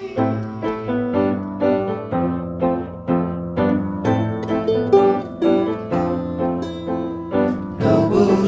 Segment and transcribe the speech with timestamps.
[0.00, 0.16] Noble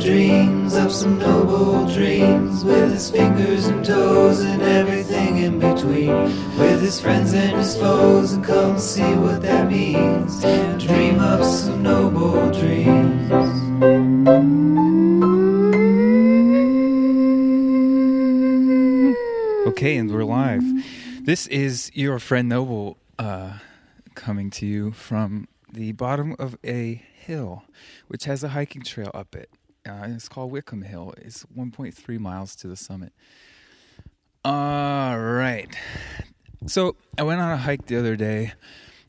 [0.00, 6.14] dreams of some noble dreams with his fingers and toes and everything in between.
[6.58, 8.21] With his friends and his foes,
[21.94, 23.58] your friend Noble uh,
[24.14, 27.64] coming to you from the bottom of a hill,
[28.08, 29.50] which has a hiking trail up it.
[29.88, 31.14] Uh, it's called Wickham Hill.
[31.18, 33.12] It's 1.3 miles to the summit.
[34.44, 35.74] All right.
[36.66, 38.52] So I went on a hike the other day,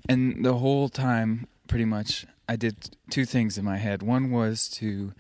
[0.10, 4.02] and the whole time, pretty much, I did two things in my head.
[4.02, 5.14] One was to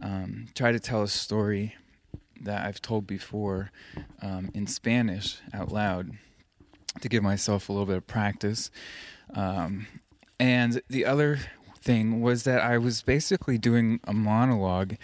[0.00, 1.74] um, try to tell a story
[2.40, 3.70] that I've told before
[4.22, 6.12] um, in Spanish out loud
[7.00, 8.70] to give myself a little bit of practice.
[9.34, 9.86] Um,
[10.38, 11.40] and the other
[11.80, 14.94] thing was that I was basically doing a monologue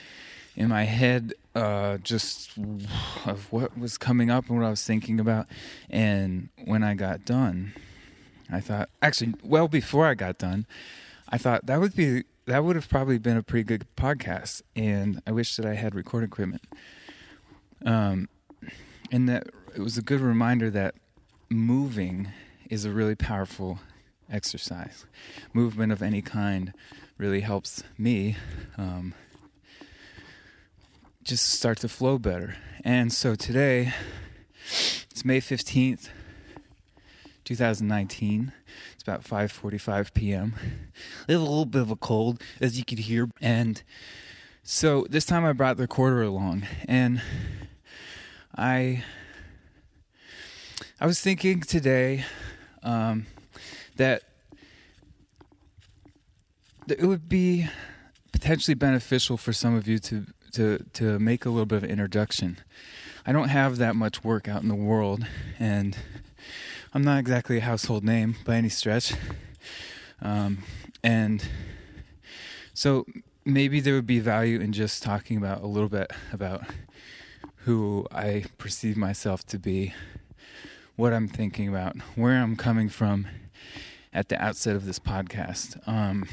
[0.57, 2.57] in my head, uh, just
[3.27, 5.47] of what was coming up and what I was thinking about.
[5.89, 7.73] And when I got done,
[8.51, 10.67] I thought, actually, well before I got done,
[11.29, 14.63] I thought that would be that would have probably been a pretty good podcast.
[14.75, 16.63] And I wish that I had recording equipment.
[17.85, 18.29] Um,
[19.13, 20.95] and that it was a good reminder that
[21.51, 22.29] moving
[22.69, 23.81] is a really powerful
[24.31, 25.05] exercise.
[25.53, 26.73] Movement of any kind
[27.19, 28.37] really helps me
[28.79, 29.15] um,
[31.25, 32.57] just start to flow better.
[32.85, 33.93] And so today,
[35.11, 36.09] it's May 15th,
[37.45, 38.53] 2019.
[38.95, 40.55] It's about 5:45 p.m.
[41.29, 43.83] I have a little bit of a cold, as you could hear, and
[44.63, 47.21] so this time I brought the recorder along, and
[48.57, 49.03] I
[51.03, 52.27] I was thinking today
[52.83, 53.25] um,
[53.97, 54.23] that,
[56.89, 57.69] that it would be
[58.33, 61.91] potentially beneficial for some of you to to to make a little bit of an
[61.91, 62.59] introduction.
[63.25, 65.25] I don't have that much work out in the world,
[65.59, 65.97] and
[66.93, 69.15] I'm not exactly a household name by any stretch.
[70.21, 70.65] Um,
[71.03, 71.43] and
[72.75, 73.07] so
[73.47, 76.65] maybe there would be value in just talking about a little bit about
[77.65, 79.95] who I perceive myself to be,
[81.01, 83.27] what I'm thinking about, where I'm coming from
[84.13, 85.81] at the outset of this podcast.
[85.89, 86.29] Um,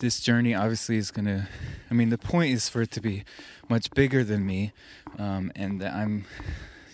[0.00, 1.46] this journey obviously is going to,
[1.88, 3.22] I mean, the point is for it to be
[3.68, 4.72] much bigger than me,
[5.16, 6.24] um, and that I'm,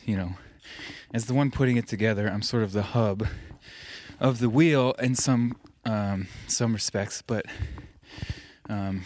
[0.05, 0.35] you know,
[1.15, 3.27] as the one putting it together, I'm sort of the hub
[4.21, 7.47] of the wheel in some um, some respects, but
[8.69, 9.05] um,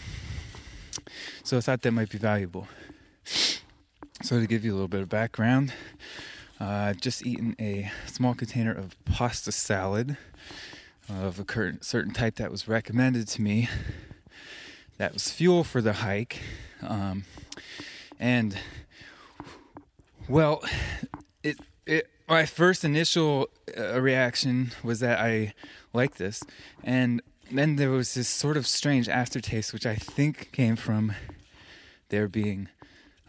[1.45, 2.67] so I thought that might be valuable.
[4.23, 5.73] So, to give you a little bit of background,
[6.61, 10.17] uh, I've just eaten a small container of pasta salad
[11.09, 13.69] of a certain type that was recommended to me.
[14.99, 16.41] That was fuel for the hike.
[16.81, 17.25] Um,
[18.21, 18.57] and,
[20.29, 20.63] well,
[21.43, 25.55] it, it, my first initial uh, reaction was that I
[25.93, 26.43] liked this.
[26.83, 31.13] And then there was this sort of strange aftertaste, which I think came from
[32.09, 32.69] there being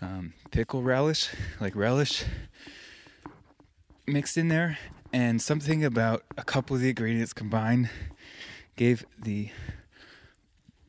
[0.02, 2.24] um, pickle relish, like relish
[4.08, 4.78] mixed in there,
[5.12, 7.90] and something about a couple of the ingredients combined
[8.76, 9.50] gave the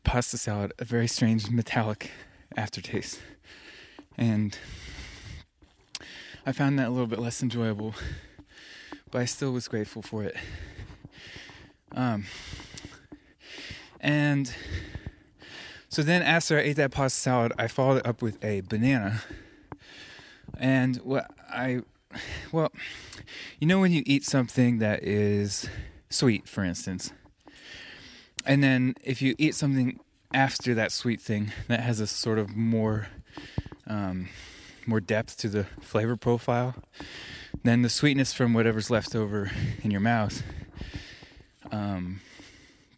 [0.05, 2.11] pasta salad a very strange metallic
[2.57, 3.21] aftertaste.
[4.17, 4.59] And
[6.45, 7.95] I found that a little bit less enjoyable,
[9.11, 10.37] but I still was grateful for it.
[11.93, 12.25] Um,
[14.01, 14.53] and
[15.89, 19.23] so then after I ate that pasta salad, I followed it up with a banana.
[20.59, 21.83] And what I,
[22.53, 22.73] well,
[23.61, 25.69] you know when you eat something that is
[26.11, 27.13] sweet, for instance,
[28.45, 29.99] and then if you eat something
[30.33, 33.09] after that sweet thing that has a sort of more,
[33.87, 34.29] um,
[34.87, 36.75] more depth to the flavor profile,
[37.65, 39.51] then the sweetness from whatever's left over
[39.83, 40.43] in your mouth,
[41.73, 42.21] um,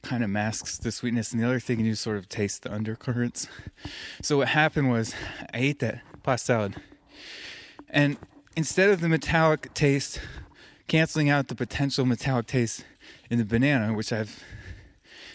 [0.03, 3.49] kind of masks the sweetness, and the other thing you sort of taste the undercurrents.
[4.23, 5.15] So what happened was
[5.55, 6.77] I ate that pasta salad,
[7.89, 8.17] and
[8.59, 10.21] instead of the metallic taste
[10.89, 12.85] canceling out the potential metallic taste
[13.31, 14.43] in the banana, which I've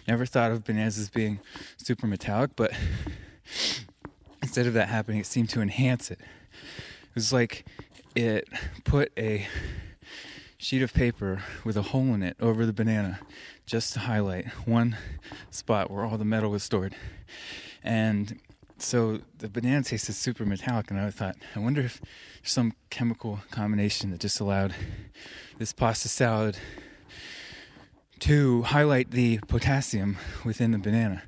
[0.06, 1.40] never thought of bananas as being
[1.78, 2.74] super metallic, but
[4.42, 6.20] instead of that happening, it seemed to enhance it.
[6.20, 7.66] It was like
[8.14, 8.50] it
[8.84, 9.48] put a
[10.58, 13.22] sheet of paper with a hole in it over the banana
[13.66, 14.98] just to highlight one
[15.50, 16.94] spot where all the metal was stored.
[17.86, 18.38] And
[18.84, 22.02] so the banana tasted super metallic, and I thought, I wonder if
[22.44, 24.76] some chemical combination that just allowed
[25.58, 26.58] this pasta salad
[28.20, 31.24] to highlight the potassium within the banana.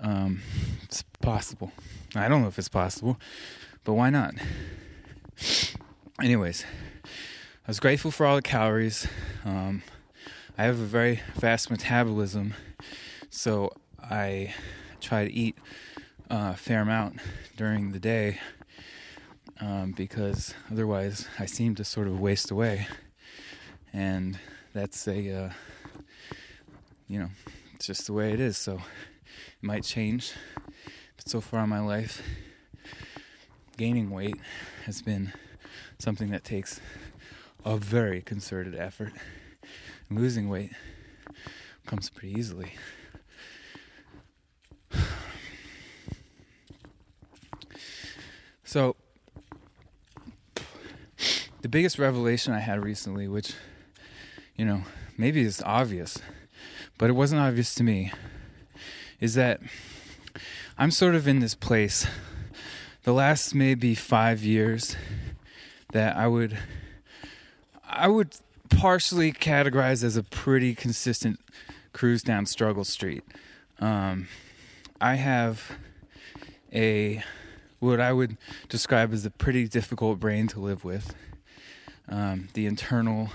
[0.00, 0.42] Um,
[0.82, 1.72] it's possible.
[2.14, 3.18] I don't know if it's possible,
[3.84, 4.34] but why not?
[6.20, 6.64] Anyways,
[7.04, 9.06] I was grateful for all the calories.
[9.44, 9.82] Um,
[10.58, 12.54] I have a very fast metabolism,
[13.30, 14.54] so I
[15.00, 15.56] try to eat
[16.30, 17.20] a fair amount
[17.56, 18.38] during the day
[19.60, 22.86] um, because otherwise I seem to sort of waste away.
[23.92, 24.38] And
[24.72, 25.50] that's a, uh,
[27.08, 27.30] you know,
[27.74, 28.56] it's just the way it is.
[28.56, 30.32] So it might change.
[31.16, 32.22] But so far in my life,
[33.76, 34.36] gaining weight
[34.86, 35.32] has been
[35.98, 36.80] something that takes
[37.64, 39.12] a very concerted effort.
[40.10, 40.72] Losing weight
[41.86, 42.72] comes pretty easily.
[48.74, 48.96] So,
[51.62, 53.52] the biggest revelation I had recently, which,
[54.56, 54.82] you know,
[55.16, 56.18] maybe is obvious,
[56.98, 58.10] but it wasn't obvious to me,
[59.20, 59.60] is that
[60.76, 62.04] I'm sort of in this place
[63.04, 64.96] the last maybe five years
[65.92, 66.58] that I would
[67.88, 68.34] I would
[68.70, 71.38] partially categorize as a pretty consistent
[71.92, 73.22] cruise down struggle street.
[73.78, 74.26] Um,
[75.00, 75.78] I have
[76.72, 77.22] a
[77.84, 78.36] what I would
[78.68, 81.14] describe as a pretty difficult brain to live with.
[82.08, 83.28] Um, the internal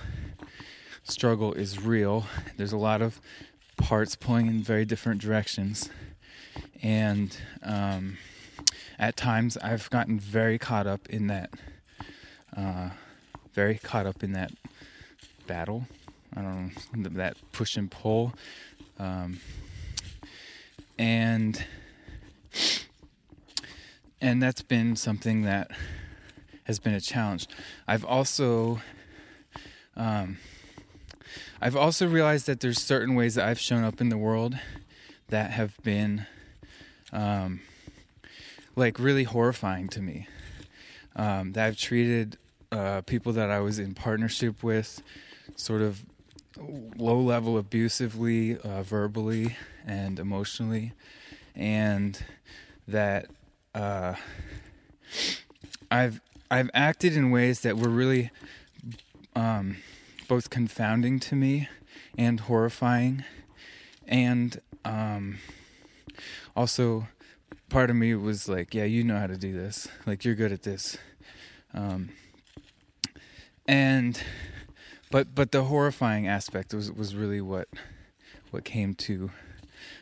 [1.03, 2.25] struggle is real.
[2.57, 3.21] There's a lot of
[3.77, 5.89] parts pulling in very different directions,
[6.81, 8.17] and um,
[8.97, 11.51] at times I've gotten very caught up in that,
[12.57, 12.89] uh,
[13.53, 14.51] very caught up in that
[15.45, 15.87] battle.
[16.35, 18.33] I don't know that push and pull,
[18.97, 19.39] um,
[20.97, 21.63] and
[24.21, 25.71] and that's been something that
[26.65, 27.47] has been a challenge.
[27.87, 28.81] I've also
[29.95, 30.37] um,
[31.61, 34.57] I've also realized that there's certain ways that I've shown up in the world
[35.27, 36.25] that have been
[37.11, 37.59] um,
[38.75, 40.27] like really horrifying to me.
[41.15, 42.37] Um, that I've treated
[42.71, 45.01] uh, people that I was in partnership with
[45.55, 46.05] sort of
[46.57, 50.93] low level abusively, uh, verbally and emotionally,
[51.55, 52.23] and
[52.87, 53.27] that
[53.73, 54.15] uh,
[55.91, 56.21] I've
[56.51, 58.31] I've acted in ways that were really
[59.35, 59.77] um,
[60.27, 61.69] both confounding to me
[62.17, 63.23] and horrifying,
[64.07, 65.37] and um,
[66.55, 67.07] also
[67.69, 69.87] part of me was like, "Yeah, you know how to do this.
[70.05, 70.97] Like you're good at this,"
[71.73, 72.09] um,
[73.67, 74.21] and
[75.11, 77.67] but but the horrifying aspect was was really what
[78.51, 79.31] what came to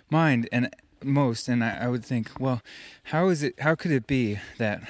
[0.09, 0.47] mind.
[0.51, 0.73] And
[1.07, 2.61] most and I, I, would think well
[3.05, 4.81] how is it how could it be that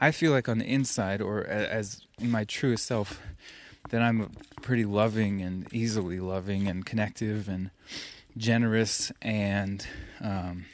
[0.00, 3.20] i feel like on the inside or as in my truest self
[3.90, 4.32] that i'm
[4.62, 7.70] pretty loving and easily loving and connective and
[8.36, 9.86] generous and
[10.20, 10.66] um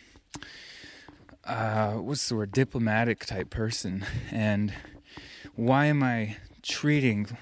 [1.44, 4.04] uh what's the word diplomatic type person?
[4.30, 4.72] And
[5.54, 7.36] why am i treating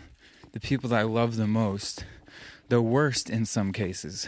[0.52, 2.04] the people that i love the most
[2.68, 4.26] the worst in some cases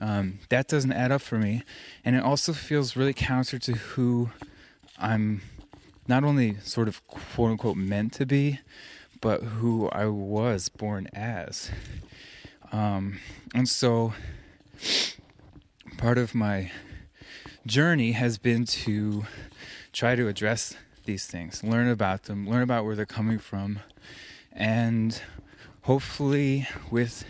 [0.00, 1.62] um, that doesn't add up for me.
[2.04, 4.30] And it also feels really counter to who
[4.98, 5.42] I'm
[6.08, 8.60] not only sort of quote unquote meant to be,
[9.20, 11.70] but who I was born as.
[12.72, 13.18] Um,
[13.54, 14.14] and so
[15.98, 16.70] part of my
[17.66, 19.24] journey has been to
[19.92, 20.74] try to address
[21.04, 23.80] these things, learn about them, learn about where they're coming from,
[24.52, 25.20] and
[25.82, 27.24] hopefully with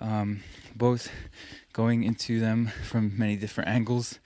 [0.00, 0.42] um,
[0.74, 1.10] both
[1.74, 4.18] going into them from many different angles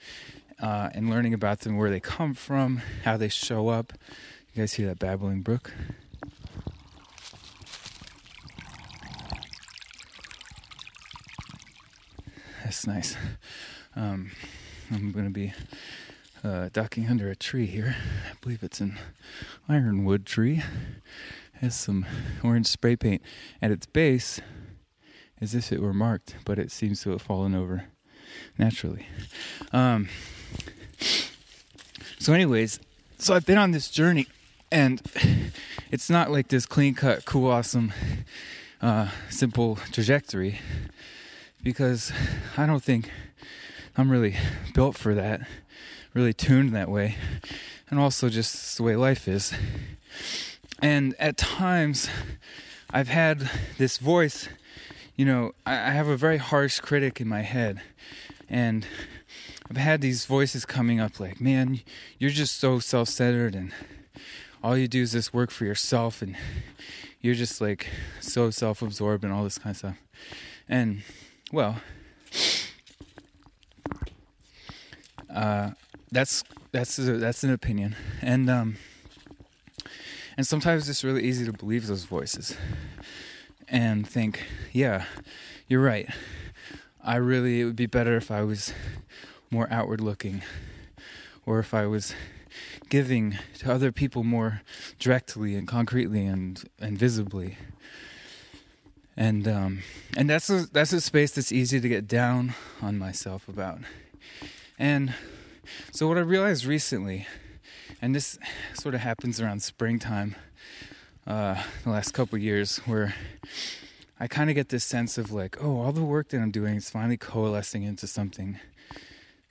[0.61, 3.91] uh, and learning about them, where they come from, how they show up.
[4.53, 5.73] You guys hear that babbling brook?
[12.63, 13.17] That's nice.
[13.95, 14.31] Um,
[14.91, 15.53] I'm going to be
[16.43, 17.95] uh, ducking under a tree here.
[18.29, 18.97] I believe it's an
[19.67, 20.61] ironwood tree.
[21.55, 22.05] It has some
[22.43, 23.21] orange spray paint
[23.61, 24.39] at its base
[25.41, 27.85] as if it were marked, but it seems to have fallen over
[28.57, 29.07] naturally.
[29.71, 30.09] Um,
[32.19, 32.79] so, anyways,
[33.17, 34.27] so I've been on this journey,
[34.71, 35.01] and
[35.91, 37.93] it's not like this clean cut, cool, awesome,
[38.81, 40.59] uh, simple trajectory
[41.61, 42.11] because
[42.57, 43.09] I don't think
[43.97, 44.35] I'm really
[44.73, 45.41] built for that,
[46.13, 47.15] really tuned that way,
[47.89, 49.53] and also just the way life is.
[50.81, 52.09] And at times,
[52.91, 54.47] I've had this voice
[55.19, 57.81] you know, I, I have a very harsh critic in my head,
[58.47, 58.87] and
[59.69, 61.81] I've had these voices coming up like, man,
[62.17, 63.73] you're just so self centered and
[64.63, 66.37] all you do is just work for yourself and
[67.19, 67.87] you're just like
[68.21, 69.97] so self absorbed and all this kind of stuff.
[70.69, 71.01] And,
[71.51, 71.81] well,
[75.29, 75.71] uh,
[76.13, 78.77] that's that's a, that's an opinion, and um,
[80.37, 82.55] and sometimes it's really easy to believe those voices
[83.69, 85.05] and think, yeah,
[85.67, 86.09] you're right.
[87.03, 88.73] I really it would be better if I was
[89.49, 90.41] more outward looking,
[91.45, 92.13] or if I was
[92.89, 94.61] giving to other people more
[94.97, 97.57] directly and concretely and and visibly.
[99.15, 99.79] And um,
[100.15, 103.79] and that's a that's a space that's easy to get down on myself about.
[104.77, 105.13] And
[105.91, 107.27] so what I realized recently,
[108.01, 108.39] and this
[108.73, 110.35] sort of happens around springtime,
[111.29, 113.15] uh, the last couple years, where
[114.19, 116.75] I kind of get this sense of like, oh, all the work that I'm doing
[116.75, 118.59] is finally coalescing into something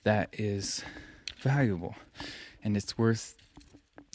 [0.03, 0.83] that is
[1.39, 1.95] valuable
[2.63, 3.35] and it's worth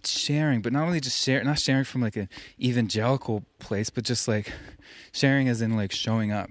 [0.05, 2.29] sharing but not only just share not sharing from like an
[2.61, 4.53] evangelical place but just like
[5.13, 6.51] sharing as in like showing up.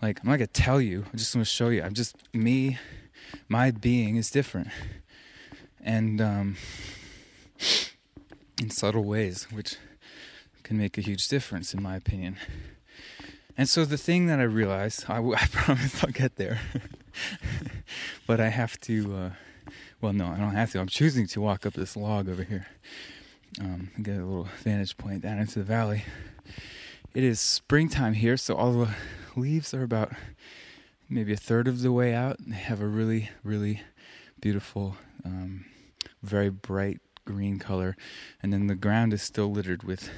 [0.00, 1.82] Like i'm not gonna tell you i'm just gonna show you.
[1.82, 2.78] I'm just me
[3.48, 4.68] my being is different.
[5.82, 6.56] And um
[8.60, 9.76] in subtle ways which
[10.62, 12.36] can make a huge difference in my opinion
[13.56, 16.60] and so the thing that i realized i, I promise i'll get there
[18.26, 19.30] but i have to uh
[20.00, 20.80] well, no, I don't have to.
[20.80, 22.66] I'm choosing to walk up this log over here
[23.60, 26.04] um, and get a little vantage point down into the valley.
[27.12, 28.88] It is springtime here, so all the
[29.36, 30.12] leaves are about
[31.10, 32.38] maybe a third of the way out.
[32.38, 33.82] They have a really, really
[34.40, 35.66] beautiful, um,
[36.22, 37.96] very bright green color,
[38.42, 40.10] and then the ground is still littered with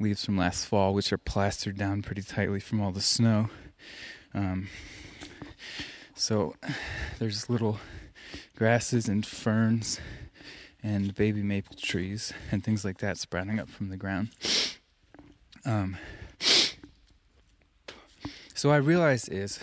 [0.00, 3.48] leaves from last fall, which are plastered down pretty tightly from all the snow.
[4.34, 4.68] Um,
[6.14, 6.54] so
[7.18, 7.78] there's little
[8.56, 10.00] grasses and ferns
[10.82, 14.30] and baby maple trees and things like that sprouting up from the ground.
[15.64, 15.96] Um,
[18.54, 19.60] so I realized is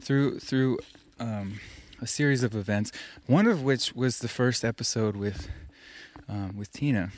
[0.00, 0.78] through through
[1.18, 1.60] um,
[2.00, 2.92] a series of events,
[3.26, 5.48] one of which was the first episode with
[6.28, 7.10] um, with Tina,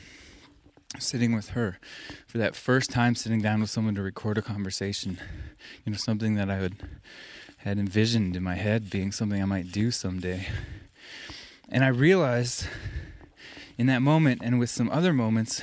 [0.99, 1.79] sitting with her
[2.27, 5.17] for that first time sitting down with someone to record a conversation.
[5.85, 6.75] You know, something that I had
[7.57, 10.47] had envisioned in my head being something I might do someday.
[11.69, 12.67] And I realized
[13.77, 15.61] in that moment and with some other moments,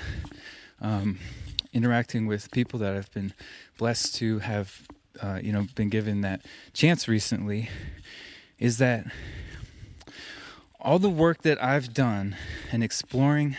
[0.81, 1.19] um,
[1.73, 3.35] interacting with people that I've been
[3.78, 4.83] blessed to have,
[5.21, 7.69] uh, you know, been given that chance recently,
[8.59, 9.07] is that
[10.81, 12.37] all the work that I've done
[12.71, 13.57] in exploring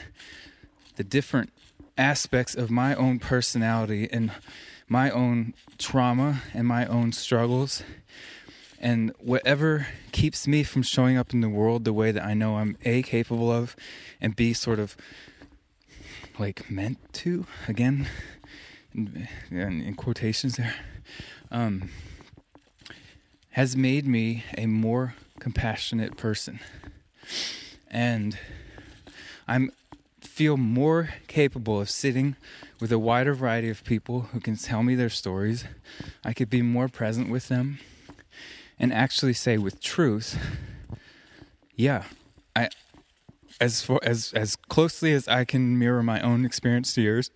[0.95, 1.51] the different
[1.97, 4.31] aspects of my own personality and
[4.87, 7.83] my own trauma and my own struggles
[8.79, 12.57] and whatever keeps me from showing up in the world the way that I know
[12.57, 13.75] I'm A, capable of,
[14.21, 14.95] and B, sort of
[16.37, 18.07] like meant to, again,
[18.95, 20.75] in, in quotations there,
[21.51, 21.89] um,
[23.51, 26.61] has made me a more compassionate person.
[27.89, 28.37] And
[29.47, 29.71] I'm
[30.21, 32.35] feel more capable of sitting
[32.79, 35.65] with a wider variety of people who can tell me their stories.
[36.23, 37.79] I could be more present with them
[38.79, 40.39] and actually say with truth,
[41.75, 42.05] yeah,
[42.55, 42.69] I
[43.59, 47.31] as for, as as closely as I can mirror my own experience to yours,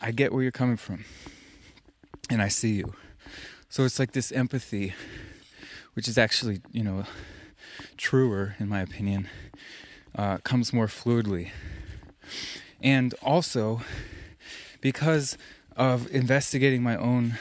[0.00, 1.04] I get where you're coming from,
[2.28, 2.94] and I see you.
[3.70, 4.92] So it's like this empathy,
[5.94, 7.04] which is actually you know
[7.96, 9.28] truer in my opinion,
[10.16, 11.50] uh, comes more fluidly,
[12.82, 13.80] and also
[14.80, 15.38] because
[15.76, 17.38] of investigating my own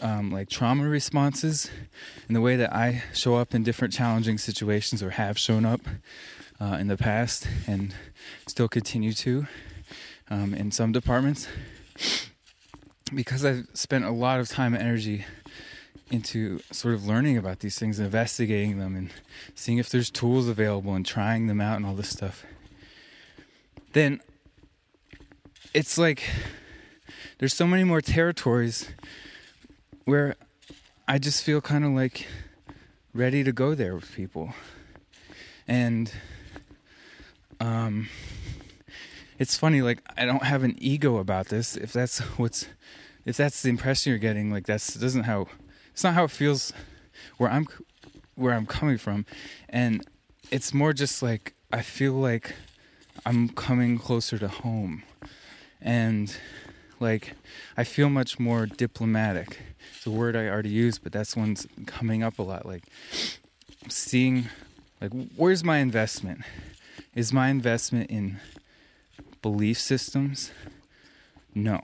[0.00, 1.70] um, like trauma responses
[2.26, 5.80] and the way that I show up in different challenging situations or have shown up
[6.60, 7.94] uh, in the past and
[8.46, 9.46] still continue to
[10.30, 11.48] um, in some departments
[13.14, 15.24] because I've spent a lot of time and energy
[16.10, 19.10] into sort of learning about these things, investigating them, and
[19.54, 22.44] seeing if there's tools available and trying them out and all this stuff.
[23.92, 24.20] Then
[25.72, 26.28] it's like
[27.38, 28.90] there's so many more territories
[30.04, 30.36] where
[31.08, 32.26] I just feel kind of like
[33.12, 34.54] ready to go there with people.
[35.66, 36.12] And
[37.60, 38.08] um
[39.38, 42.66] it's funny like I don't have an ego about this if that's what's
[43.24, 45.46] if that's the impression you're getting like that's doesn't how
[45.94, 46.72] it's not how it feels
[47.38, 47.66] where I'm
[48.34, 49.24] where I'm coming from
[49.68, 50.04] and
[50.50, 52.54] it's more just like I feel like
[53.24, 55.04] I'm coming closer to home
[55.80, 56.36] and
[56.98, 57.34] like
[57.76, 59.60] I feel much more diplomatic.
[59.96, 62.66] It's a word I already used, but that's one's coming up a lot.
[62.66, 62.84] Like
[63.88, 64.48] seeing,
[65.00, 66.40] like where's my investment?
[67.14, 68.40] Is my investment in
[69.42, 70.50] belief systems?
[71.54, 71.82] No.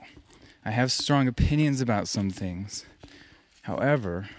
[0.65, 2.85] I have strong opinions about some things.
[3.63, 4.29] However,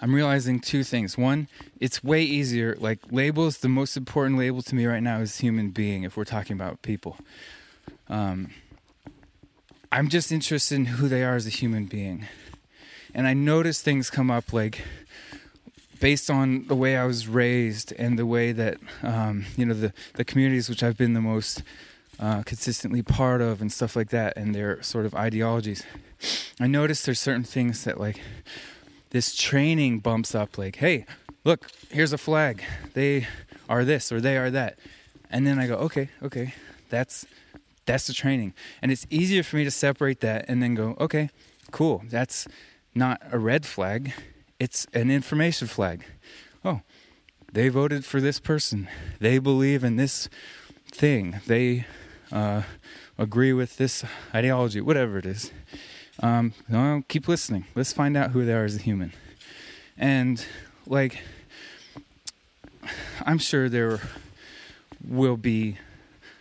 [0.00, 1.16] I'm realizing two things.
[1.16, 1.48] One,
[1.80, 2.76] it's way easier.
[2.78, 6.02] Like labels, the most important label to me right now is human being.
[6.02, 7.16] If we're talking about people,
[8.08, 8.50] um,
[9.90, 12.26] I'm just interested in who they are as a human being,
[13.14, 14.84] and I notice things come up like
[16.00, 19.92] based on the way I was raised and the way that um, you know the
[20.14, 21.62] the communities which I've been the most
[22.20, 25.84] uh, consistently part of and stuff like that, and their sort of ideologies.
[26.60, 28.20] I noticed there's certain things that like
[29.10, 31.06] this training bumps up like, hey,
[31.44, 32.62] look, here's a flag.
[32.94, 33.26] They
[33.68, 34.78] are this or they are that.
[35.30, 36.54] And then I go, okay, okay,
[36.90, 37.26] that's
[37.86, 38.54] that's the training.
[38.80, 41.30] And it's easier for me to separate that and then go, okay,
[41.70, 42.02] cool.
[42.08, 42.46] That's
[42.94, 44.12] not a red flag.
[44.58, 46.04] It's an information flag.
[46.64, 46.80] Oh,
[47.52, 48.88] they voted for this person.
[49.20, 50.28] They believe in this
[50.90, 51.40] thing.
[51.46, 51.86] They
[52.32, 52.62] uh,
[53.18, 54.04] agree with this
[54.34, 55.52] ideology, whatever it is.
[56.20, 57.66] Um, no, keep listening.
[57.74, 59.12] Let's find out who they are as a human.
[59.96, 60.44] And
[60.86, 61.18] like,
[63.24, 64.00] I'm sure there
[65.06, 65.78] will be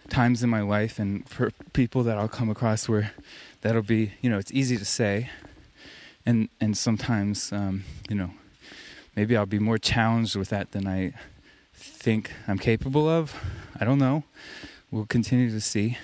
[0.09, 3.11] times in my life and for people that I'll come across where
[3.61, 5.29] that'll be, you know, it's easy to say,
[6.25, 8.31] and and sometimes, um, you know,
[9.15, 11.13] maybe I'll be more challenged with that than I
[11.73, 13.35] think I'm capable of.
[13.79, 14.23] I don't know.
[14.91, 15.97] We'll continue to see.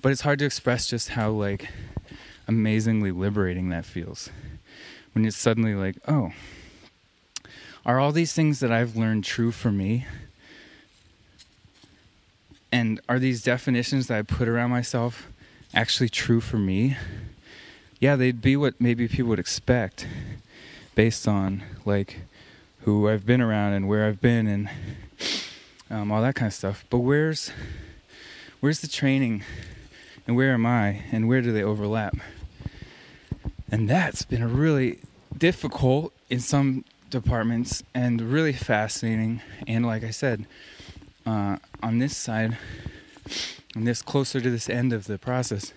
[0.00, 1.68] But it's hard to express just how like
[2.48, 4.30] amazingly liberating that feels
[5.12, 6.32] when it's suddenly like, oh,
[7.84, 10.06] are all these things that I've learned true for me?
[12.70, 15.28] And are these definitions that I put around myself
[15.74, 16.96] actually true for me?
[17.98, 20.06] Yeah, they'd be what maybe people would expect
[20.94, 22.20] based on like
[22.82, 24.70] who I've been around and where I've been and
[25.90, 26.84] um, all that kind of stuff.
[26.90, 27.50] But where's
[28.60, 29.42] where's the training
[30.26, 32.16] and where am I and where do they overlap?
[33.70, 35.00] And that's been really
[35.36, 39.42] difficult in some departments and really fascinating.
[39.66, 40.46] And like I said,
[41.26, 42.56] uh, on this side,
[43.74, 45.74] and this closer to this end of the process,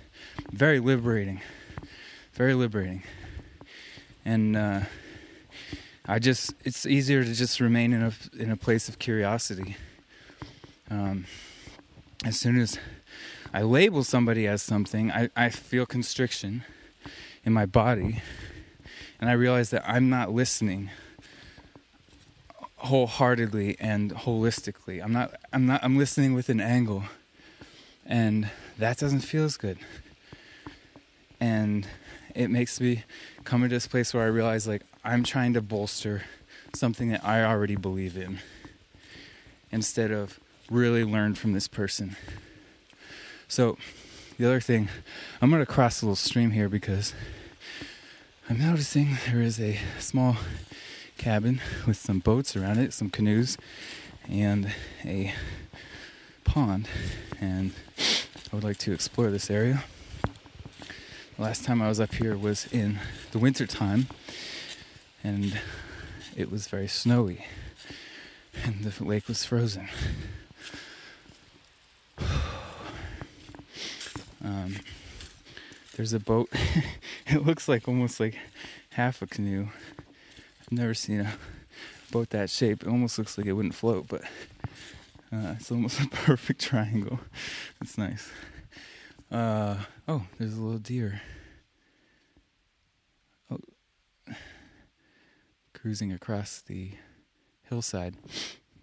[0.51, 1.41] very liberating,
[2.34, 3.04] very liberating.
[4.23, 4.82] And uh,
[6.06, 9.75] I just, it's easier to just remain in a in a place of curiosity.
[10.89, 11.25] Um,
[12.23, 12.80] as soon as
[13.54, 16.63] I label somebody as something, I, I feel constriction
[17.45, 18.21] in my body,
[19.19, 20.89] and I realize that I'm not listening
[22.82, 25.04] wholeheartedly and holistically.
[25.04, 27.04] I'm not I'm not I'm listening with an angle.
[28.06, 29.77] And that doesn't feel as good.
[31.39, 31.88] And
[32.34, 33.04] it makes me
[33.43, 36.23] come into this place where I realize like I'm trying to bolster
[36.73, 38.39] something that I already believe in
[39.71, 42.15] instead of really learn from this person.
[43.47, 43.77] So
[44.41, 44.89] the other thing,
[45.39, 47.13] I'm going to cross a little stream here because
[48.49, 50.38] I'm noticing there is a small
[51.19, 53.56] cabin with some boats around it, some canoes,
[54.27, 54.73] and
[55.06, 55.36] a
[56.43, 56.88] pond.
[57.39, 57.73] And
[58.51, 59.84] I would like to explore this area.
[61.38, 62.97] The last time I was up here was in
[63.34, 64.08] the winter time,
[65.23, 65.62] and
[66.36, 67.45] it was very snowy,
[68.63, 69.88] and the lake was frozen.
[74.43, 74.75] Um,
[75.95, 76.49] there's a boat.
[77.27, 78.38] it looks like almost like
[78.91, 79.67] half a canoe.
[80.60, 81.34] I've never seen a
[82.12, 82.84] boat that shape.
[82.84, 84.21] It almost looks like it wouldn't float, but
[85.34, 87.19] uh, it's almost a perfect triangle.
[87.82, 88.30] It's nice.
[89.32, 89.77] Uh,
[90.08, 91.21] oh, there's a little deer.
[93.49, 93.60] Oh,
[95.73, 96.91] cruising across the
[97.63, 98.15] hillside.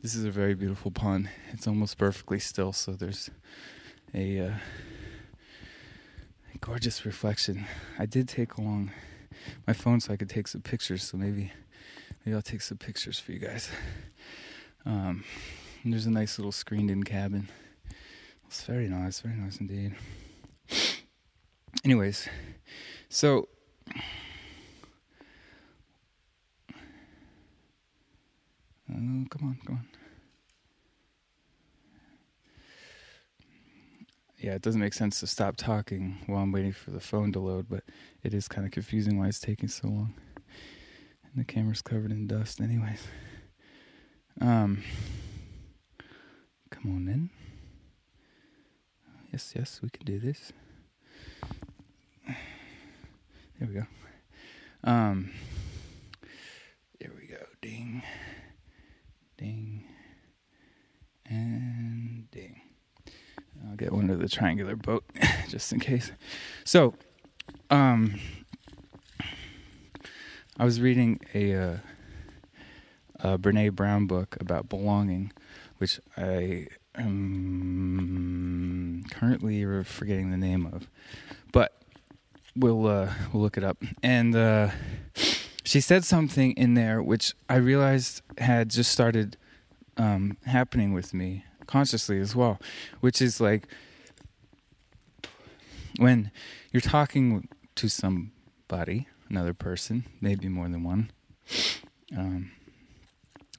[0.01, 1.29] This is a very beautiful pond.
[1.53, 3.31] It's almost perfectly still, so there's
[4.15, 4.53] a uh,
[6.61, 7.67] gorgeous reflection.
[7.99, 8.91] I did take along
[9.67, 11.03] my phone so I could take some pictures.
[11.03, 11.53] So maybe
[12.25, 13.71] maybe I'll take some pictures for you guys.
[14.85, 15.25] Um,
[15.85, 17.49] there's a nice little screened-in cabin.
[18.47, 19.95] It's very nice, very nice indeed.
[21.85, 22.29] Anyways,
[23.09, 23.49] so
[28.91, 28.95] Oh,
[29.29, 29.98] come on, come on.
[34.39, 37.41] Yeah, it doesn't make sense to stop talking while I'm waiting for the phone to
[37.41, 37.83] load, but
[38.23, 40.15] it is kind of confusing why it's taking so long.
[40.37, 43.09] And the camera's covered in dust, anyways.
[44.41, 44.85] Um,
[46.71, 47.31] come on in.
[49.33, 50.53] Yes, yes, we can do this.
[52.27, 53.87] There we go.
[54.85, 55.33] Um,
[57.01, 57.45] there we go.
[57.61, 58.05] Ding,
[59.37, 59.85] ding,
[61.27, 61.68] and.
[63.69, 65.05] I'll get one of the triangular boat
[65.49, 66.13] just in case.
[66.65, 66.95] So,
[67.71, 68.21] um,
[70.59, 71.77] I was reading a, uh,
[73.21, 75.33] a Brene Brown book about belonging,
[75.79, 80.89] which I am currently forgetting the name of,
[81.53, 81.73] but
[82.57, 83.83] we'll uh, we'll look it up.
[84.03, 84.71] And uh,
[85.63, 89.37] she said something in there which I realized had just started
[89.97, 92.59] um, happening with me consciously as well,
[92.99, 93.69] which is like
[95.99, 96.33] when
[96.73, 101.13] you're talking to somebody, another person, maybe more than one,
[102.17, 102.51] um,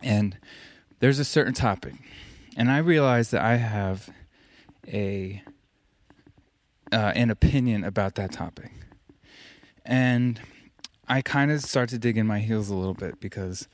[0.02, 0.38] and
[1.00, 1.94] there's a certain topic,
[2.58, 4.10] and I realize that I have
[4.86, 5.42] a
[6.92, 8.72] uh, an opinion about that topic,
[9.86, 10.42] and
[11.08, 13.68] I kind of start to dig in my heels a little bit because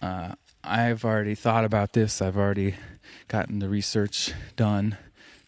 [0.00, 0.34] uh,
[0.64, 2.22] I've already thought about this.
[2.22, 2.74] I've already
[3.28, 4.96] gotten the research done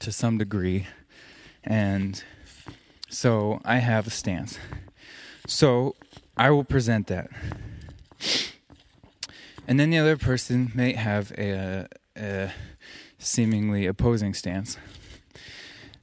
[0.00, 0.87] to some degree,
[1.62, 2.22] and
[3.09, 4.59] so I have a stance.
[5.46, 5.94] So
[6.37, 7.31] I will present that.
[9.66, 12.50] And then the other person may have a, a
[13.18, 14.77] seemingly opposing stance.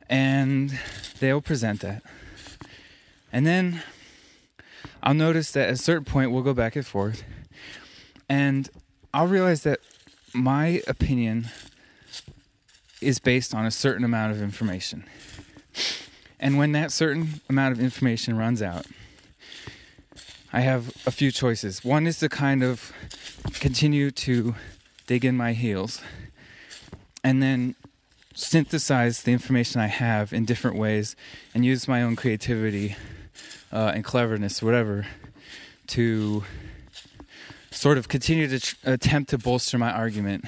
[0.09, 0.77] And
[1.19, 2.03] they'll present that.
[3.31, 3.83] And then
[5.03, 7.23] I'll notice that at a certain point we'll go back and forth.
[8.27, 8.69] And
[9.13, 9.79] I'll realize that
[10.33, 11.49] my opinion
[13.01, 15.03] is based on a certain amount of information.
[16.39, 18.85] And when that certain amount of information runs out,
[20.53, 21.83] I have a few choices.
[21.83, 22.91] One is to kind of
[23.59, 24.55] continue to
[25.07, 26.01] dig in my heels
[27.23, 27.75] and then
[28.33, 31.15] synthesize the information I have in different ways
[31.53, 32.95] and use my own creativity
[33.71, 35.05] uh, and cleverness, whatever,
[35.87, 36.43] to
[37.71, 40.45] sort of continue to tr- attempt to bolster my argument.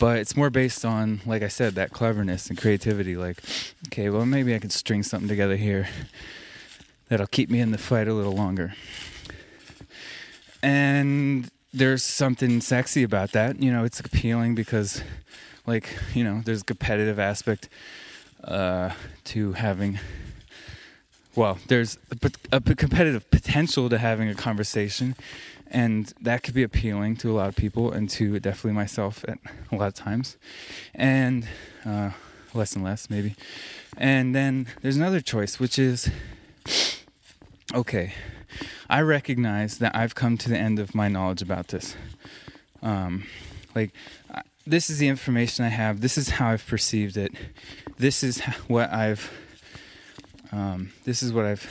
[0.00, 3.16] But it's more based on, like I said, that cleverness and creativity.
[3.16, 3.38] Like,
[3.88, 5.88] okay, well, maybe I can string something together here
[7.08, 8.74] that'll keep me in the fight a little longer.
[10.62, 13.62] And there's something sexy about that.
[13.62, 15.02] You know, it's appealing because,
[15.66, 17.68] like, you know, there's a competitive aspect
[18.42, 18.90] uh,
[19.24, 20.00] to having.
[21.36, 25.16] Well, there's a, a competitive potential to having a conversation,
[25.74, 29.38] and that could be appealing to a lot of people and to definitely myself at
[29.72, 30.38] a lot of times.
[30.94, 31.46] And
[31.84, 32.10] uh,
[32.54, 33.34] less and less maybe.
[33.96, 36.10] And then there's another choice which is
[37.74, 38.12] okay
[38.88, 41.96] i recognize that i've come to the end of my knowledge about this.
[42.80, 43.24] Um,
[43.74, 43.90] like
[44.66, 46.00] this is the information i have.
[46.00, 47.32] This is how i've perceived it.
[47.98, 49.30] This is what i've
[50.52, 51.68] um, this is what i've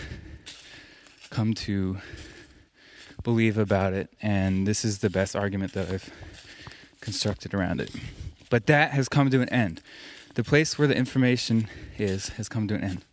[1.30, 1.98] come to
[3.24, 6.12] believe about it, and this is the best argument that I've
[7.02, 7.92] constructed around it.
[8.50, 9.82] But that has come to an end.
[10.36, 13.06] The place where the information is has come to an end.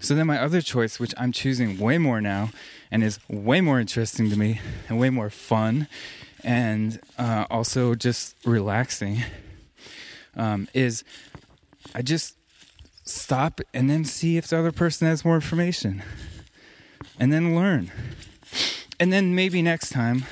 [0.00, 2.50] So then, my other choice, which I'm choosing way more now
[2.90, 5.88] and is way more interesting to me and way more fun
[6.42, 9.22] and uh, also just relaxing,
[10.36, 11.04] um, is
[11.94, 12.36] I just
[13.04, 16.02] stop and then see if the other person has more information
[17.18, 17.90] and then learn
[19.04, 20.24] and then maybe next time,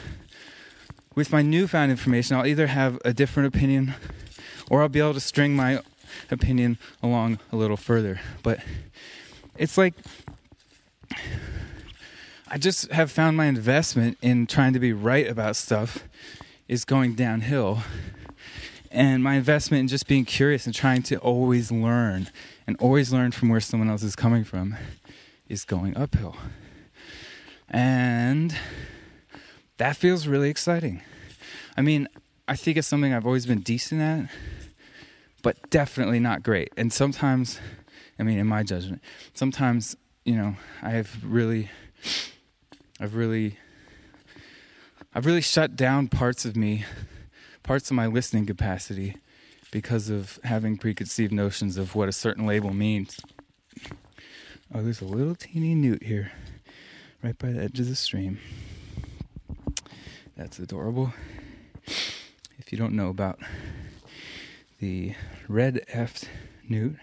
[1.14, 3.92] with my newfound information, I'll either have a different opinion
[4.70, 5.80] or I'll be able to string my
[6.30, 8.22] opinion along a little further.
[8.42, 8.60] But
[9.58, 9.92] it's like
[12.48, 16.08] I just have found my investment in trying to be right about stuff
[16.66, 17.82] is going downhill.
[18.90, 22.30] And my investment in just being curious and trying to always learn
[22.66, 24.76] and always learn from where someone else is coming from
[25.46, 26.38] is going uphill.
[27.72, 28.54] And
[29.78, 31.00] that feels really exciting.
[31.76, 32.06] I mean,
[32.46, 34.28] I think it's something I've always been decent at,
[35.42, 36.70] but definitely not great.
[36.76, 37.58] And sometimes,
[38.18, 39.00] I mean, in my judgment,
[39.32, 41.70] sometimes, you know, I've really,
[43.00, 43.58] I've really,
[45.14, 46.84] I've really shut down parts of me,
[47.62, 49.16] parts of my listening capacity
[49.70, 53.18] because of having preconceived notions of what a certain label means.
[54.74, 56.32] Oh, there's a little teeny newt here
[57.22, 58.38] right by the edge of the stream.
[60.36, 61.12] That's adorable.
[62.58, 63.38] If you don't know about
[64.80, 65.14] the
[65.48, 66.28] red eft
[66.68, 66.96] newt,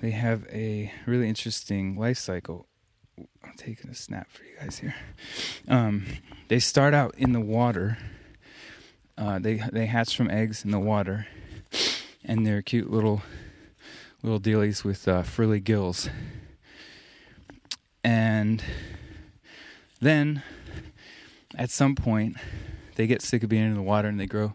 [0.00, 2.66] they have a really interesting life cycle.
[3.18, 4.94] I'm taking a snap for you guys here.
[5.66, 6.06] Um,
[6.48, 7.98] they start out in the water.
[9.18, 11.26] Uh, they they hatch from eggs in the water,
[12.24, 13.22] and they're cute little
[14.22, 16.08] little dealies with uh, frilly gills.
[18.50, 18.64] And
[20.00, 20.42] then
[21.54, 22.36] at some point,
[22.96, 24.54] they get sick of being in the water and they grow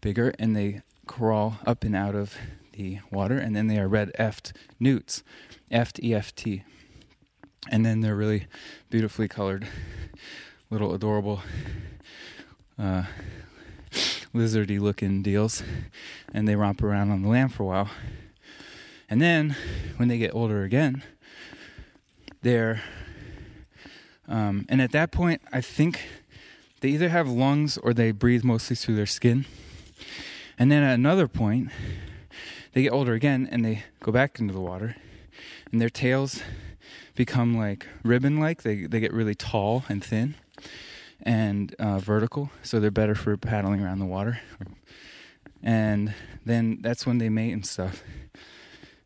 [0.00, 2.34] bigger and they crawl up and out of
[2.72, 3.38] the water.
[3.38, 5.22] And then they are red eft newts,
[5.70, 6.64] eft E F T.
[7.70, 8.48] And then they're really
[8.90, 9.68] beautifully colored,
[10.68, 11.40] little adorable,
[12.76, 13.04] uh,
[14.34, 15.62] lizardy looking deals.
[16.32, 17.90] And they romp around on the land for a while.
[19.08, 19.54] And then
[19.98, 21.04] when they get older again,
[22.42, 22.82] they're
[24.28, 26.06] um, and at that point, I think
[26.80, 29.44] they either have lungs or they breathe mostly through their skin.
[30.58, 31.70] And then at another point,
[32.72, 34.96] they get older again and they go back into the water,
[35.70, 36.42] and their tails
[37.14, 38.62] become like ribbon like.
[38.62, 40.34] They, they get really tall and thin
[41.22, 44.40] and uh, vertical, so they're better for paddling around the water.
[45.62, 48.02] And then that's when they mate and stuff.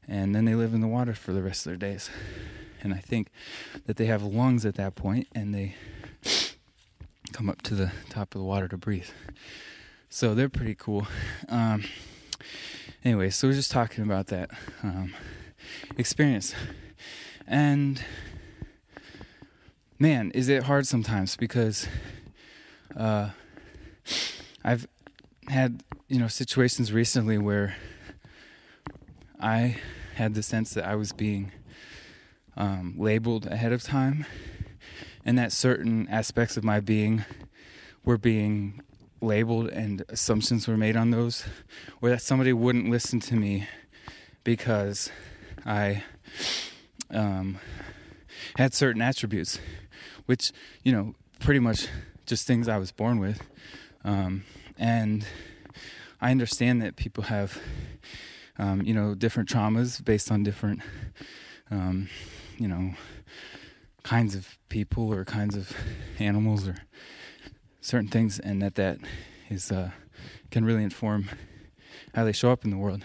[0.09, 2.11] And then they live in the water for the rest of their days
[2.83, 3.29] and I think
[3.87, 5.75] that they have lungs at that point and they
[7.33, 9.09] come up to the top of the water to breathe.
[10.09, 11.07] So they're pretty cool.
[11.49, 11.85] Um,
[13.05, 14.51] anyway, so we're just talking about that
[14.83, 15.15] um,
[15.97, 16.55] experience.
[17.47, 18.03] And
[19.99, 21.87] man, is it hard sometimes because
[22.97, 23.31] uh,
[24.65, 24.87] I've
[25.49, 27.77] had, you know, situations recently where
[29.41, 29.77] I
[30.15, 31.53] had the sense that I was being
[32.59, 34.27] um, labeled ahead of time,
[35.25, 37.25] and that certain aspects of my being
[38.05, 38.83] were being
[39.21, 41.45] labeled and assumptions were made on those,
[42.03, 43.67] or that somebody wouldn't listen to me
[44.45, 45.11] because
[45.65, 46.03] I
[47.11, 47.59] um,
[48.57, 49.59] had certain attributes,
[50.27, 51.87] which, you know, pretty much
[52.27, 53.41] just things I was born with.
[54.05, 54.45] Um,
[54.77, 55.27] and
[56.21, 57.59] I understand that people have,
[58.59, 60.81] um, you know, different traumas based on different
[61.71, 62.09] um,
[62.59, 62.95] you know,
[64.03, 65.73] kinds of people or kinds of
[66.19, 66.77] animals or
[67.81, 68.99] certain things, and that that
[69.49, 69.91] is uh,
[70.51, 71.29] can really inform
[72.15, 73.05] how they show up in the world.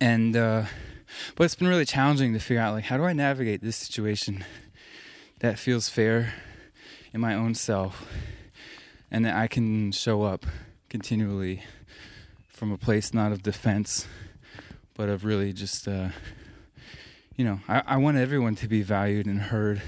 [0.00, 0.64] And uh,
[1.36, 4.44] but it's been really challenging to figure out like how do I navigate this situation
[5.40, 6.34] that feels fair
[7.12, 8.06] in my own self,
[9.10, 10.46] and that I can show up
[10.88, 11.62] continually
[12.48, 14.06] from a place not of defense,
[14.94, 15.86] but of really just.
[15.86, 16.08] Uh,
[17.42, 19.82] you know, I, I want everyone to be valued and heard,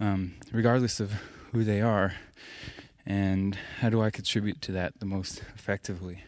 [0.00, 1.12] um, regardless of
[1.52, 2.14] who they are.
[3.04, 6.24] And how do I contribute to that the most effectively?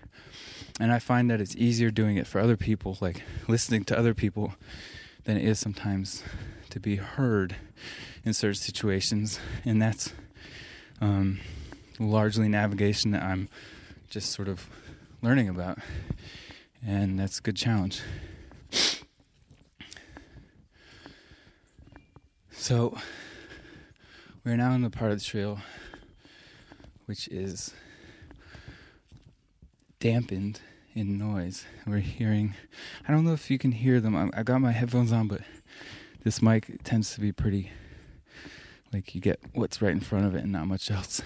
[0.79, 4.13] And I find that it's easier doing it for other people, like listening to other
[4.13, 4.53] people,
[5.25, 6.23] than it is sometimes
[6.69, 7.57] to be heard
[8.23, 9.41] in certain situations.
[9.65, 10.13] And that's
[11.01, 11.41] um,
[11.99, 13.49] largely navigation that I'm
[14.11, 14.69] just sort of
[15.23, 15.79] learning about.
[16.87, 18.03] And that's a good challenge.
[22.65, 22.97] So
[24.43, 25.59] we're now in the part of the trail
[27.05, 27.75] which is
[30.01, 30.63] dampened
[30.95, 31.67] in noise.
[31.87, 32.55] We're hearing,
[33.07, 34.31] I don't know if you can hear them.
[34.35, 35.43] I, got my headphones on, but
[36.23, 37.71] this mic tends to be pretty,
[38.95, 41.21] like you get what's right in front of it and not much else.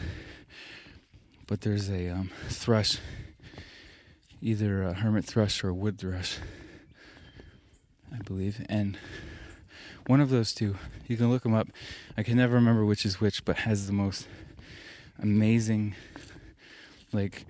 [1.46, 2.98] But there's a um, thrush,
[4.42, 6.38] either a hermit thrush or a wood thrush,
[8.12, 8.66] I believe.
[8.68, 8.98] And
[10.08, 10.74] one of those two.
[11.06, 11.68] You can look them up.
[12.16, 14.26] I can never remember which is which, but has the most
[15.20, 15.94] amazing,
[17.12, 17.44] like,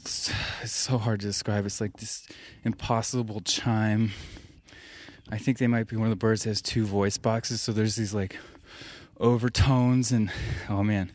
[0.00, 0.32] it's,
[0.64, 1.66] so hard to describe.
[1.66, 2.26] It's like this
[2.64, 4.12] impossible chime.
[5.30, 7.72] I think they might be one of the birds that has two voice boxes, so
[7.72, 8.38] there's these like
[9.20, 10.30] overtones and
[10.70, 11.12] oh man,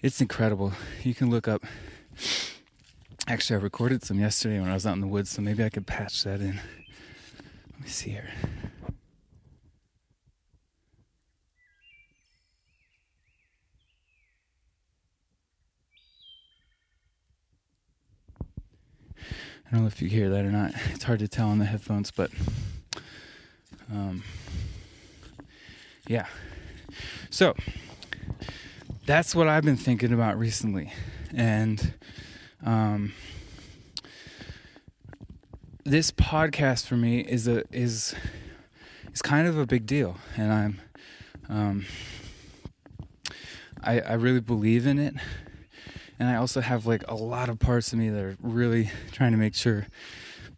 [0.00, 0.72] it's incredible.
[1.02, 1.64] You can look up.
[3.26, 5.68] Actually, I recorded some yesterday when I was out in the woods, so maybe I
[5.68, 6.60] could patch that in.
[7.72, 8.30] Let me see here.
[19.66, 20.72] I don't know if you hear that or not.
[20.92, 22.30] It's hard to tell on the headphones, but
[23.90, 24.22] um,
[26.06, 26.26] yeah.
[27.30, 27.54] So
[29.06, 30.92] that's what I've been thinking about recently,
[31.34, 31.94] and
[32.64, 33.12] um,
[35.84, 38.14] this podcast for me is a is
[39.12, 40.80] is kind of a big deal, and I'm
[41.48, 41.86] um,
[43.82, 45.14] I I really believe in it
[46.18, 49.32] and I also have like a lot of parts of me that are really trying
[49.32, 49.86] to make sure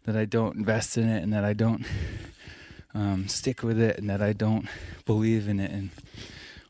[0.05, 1.85] that I don't invest in it and that I don't
[2.93, 4.67] um, stick with it and that I don't
[5.05, 5.89] believe in it and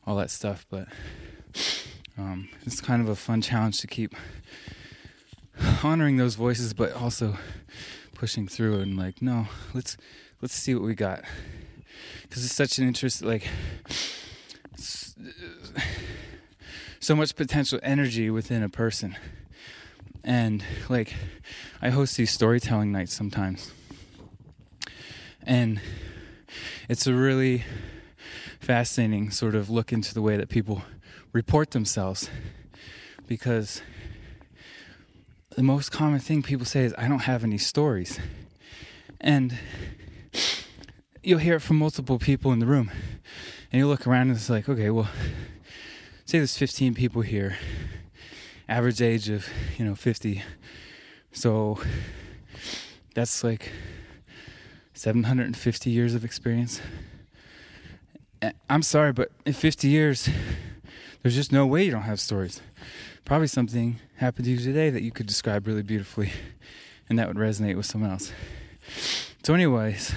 [0.06, 0.66] all that stuff.
[0.70, 0.88] But
[2.16, 4.14] um, it's kind of a fun challenge to keep
[5.82, 7.36] honoring those voices, but also
[8.14, 9.96] pushing through and like, no, let's
[10.42, 11.22] let's see what we got,
[12.22, 13.22] because it's such an interest.
[13.22, 13.46] Like,
[17.08, 19.16] so much potential energy within a person,
[20.22, 21.14] and like,
[21.80, 23.72] I host these storytelling nights sometimes,
[25.42, 25.80] and
[26.86, 27.64] it's a really
[28.60, 30.82] fascinating sort of look into the way that people
[31.32, 32.28] report themselves
[33.26, 33.80] because
[35.56, 38.20] the most common thing people say is, I don't have any stories.
[39.18, 39.56] And
[41.22, 42.90] you'll hear it from multiple people in the room.
[43.72, 45.08] And you look around and it's like, okay, well,
[46.28, 47.56] say there's 15 people here,
[48.68, 50.42] average age of, you know, 50.
[51.32, 51.80] So
[53.14, 53.72] that's like
[54.94, 56.80] 750 years of experience.
[58.70, 60.28] I'm sorry, but in 50 years,
[61.22, 62.60] there's just no way you don't have stories
[63.28, 66.32] probably something happened to you today that you could describe really beautifully
[67.10, 68.32] and that would resonate with someone else.
[69.42, 70.14] So, anyways,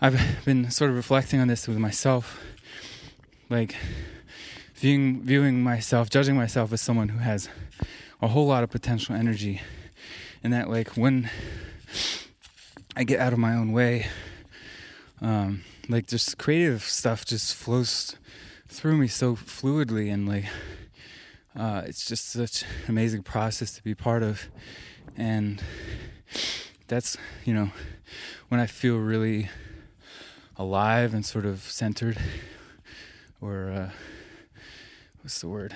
[0.00, 2.40] I've been sort of reflecting on this with myself,
[3.50, 3.74] like
[4.82, 7.48] viewing viewing myself, judging myself as someone who has
[8.20, 9.60] a whole lot of potential energy,
[10.42, 11.30] and that like when
[12.96, 14.08] I get out of my own way,
[15.20, 18.16] um, like just creative stuff just flows
[18.66, 20.46] through me so fluidly and like
[21.54, 24.48] uh, it's just such an amazing process to be part of,
[25.16, 25.62] and
[26.88, 27.70] that's you know
[28.48, 29.48] when I feel really
[30.56, 32.18] alive and sort of centered,
[33.40, 33.90] or uh,
[35.22, 35.74] what's the word?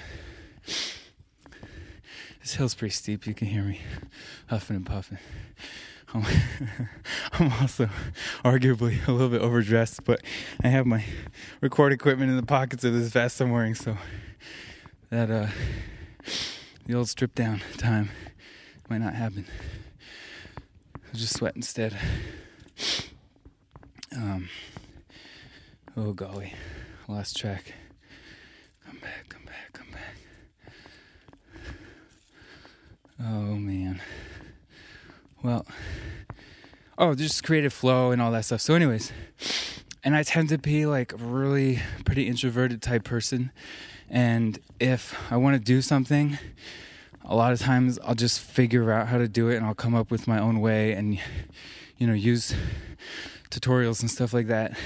[2.41, 3.27] This hill's pretty steep.
[3.27, 3.81] You can hear me
[4.49, 5.19] huffing and puffing.
[6.13, 6.25] I'm,
[7.33, 7.89] I'm also
[8.45, 10.21] arguably a little bit overdressed, but
[10.63, 11.05] I have my
[11.61, 13.97] record equipment in the pockets of this vest I'm wearing, so
[15.11, 15.49] that uh,
[16.87, 18.11] the old strip down time
[18.89, 19.47] might not happen.
[20.97, 21.97] I'll just sweat instead.
[24.13, 24.49] Um,
[25.97, 26.55] oh golly,
[27.09, 27.75] lost track.
[28.97, 30.73] Come back, come back, come back.
[33.21, 34.01] Oh man.
[35.43, 35.67] Well,
[36.97, 38.63] oh, just creative flow and all that stuff.
[38.63, 39.13] So, anyways,
[40.03, 43.53] and I tend to be like really pretty introverted type person
[44.09, 46.39] and if I want to do something,
[47.25, 49.95] a lot of times I'll just figure out how to do it and I'll come
[49.95, 51.19] up with my own way and,
[51.99, 52.55] you know, use
[53.51, 54.79] tutorials and stuff like that.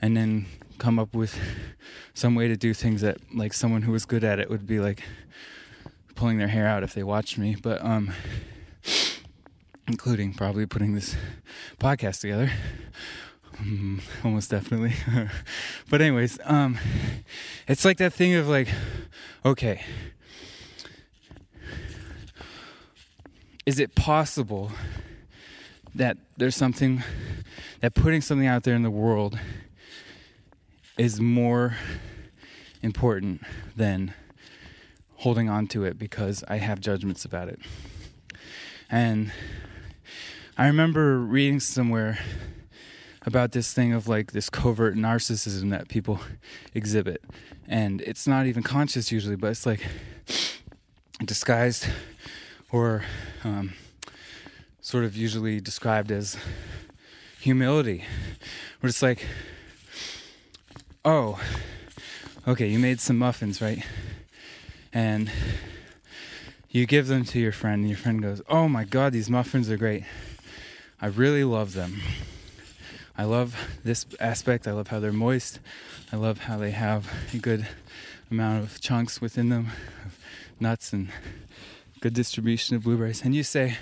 [0.00, 0.46] And then
[0.78, 1.38] come up with
[2.14, 4.80] some way to do things that, like, someone who was good at it would be
[4.80, 5.02] like
[6.14, 7.56] pulling their hair out if they watched me.
[7.60, 8.12] But, um,
[9.86, 11.16] including probably putting this
[11.78, 12.50] podcast together
[13.62, 14.94] Mm, almost definitely.
[15.90, 16.78] but anyways, um,
[17.66, 18.68] it's like that thing of like,
[19.44, 19.82] okay,
[23.66, 24.70] is it possible
[25.94, 27.02] that there's something
[27.80, 29.38] that putting something out there in the world
[30.98, 31.76] is more
[32.82, 33.42] important
[33.76, 34.12] than
[35.16, 37.60] holding on to it because I have judgments about it.
[38.90, 39.32] And
[40.56, 42.18] I remember reading somewhere
[43.24, 46.20] about this thing of like this covert narcissism that people
[46.74, 47.22] exhibit.
[47.68, 49.86] And it's not even conscious usually, but it's like
[51.24, 51.86] disguised
[52.72, 53.04] or
[53.44, 53.74] um,
[54.80, 56.36] sort of usually described as
[57.40, 58.04] humility.
[58.80, 59.26] Where it's like,
[61.04, 61.40] oh,
[62.46, 63.84] okay, you made some muffins, right?
[64.92, 65.30] And
[66.70, 69.70] you give them to your friend, and your friend goes, Oh my god, these muffins
[69.70, 70.04] are great.
[71.00, 72.00] I really love them.
[73.16, 74.68] I love this aspect.
[74.68, 75.60] I love how they're moist.
[76.12, 77.66] I love how they have a good
[78.30, 79.68] amount of chunks within them,
[80.04, 80.18] of
[80.60, 81.08] nuts and
[82.00, 83.22] good distribution of blueberries.
[83.22, 83.76] And you say,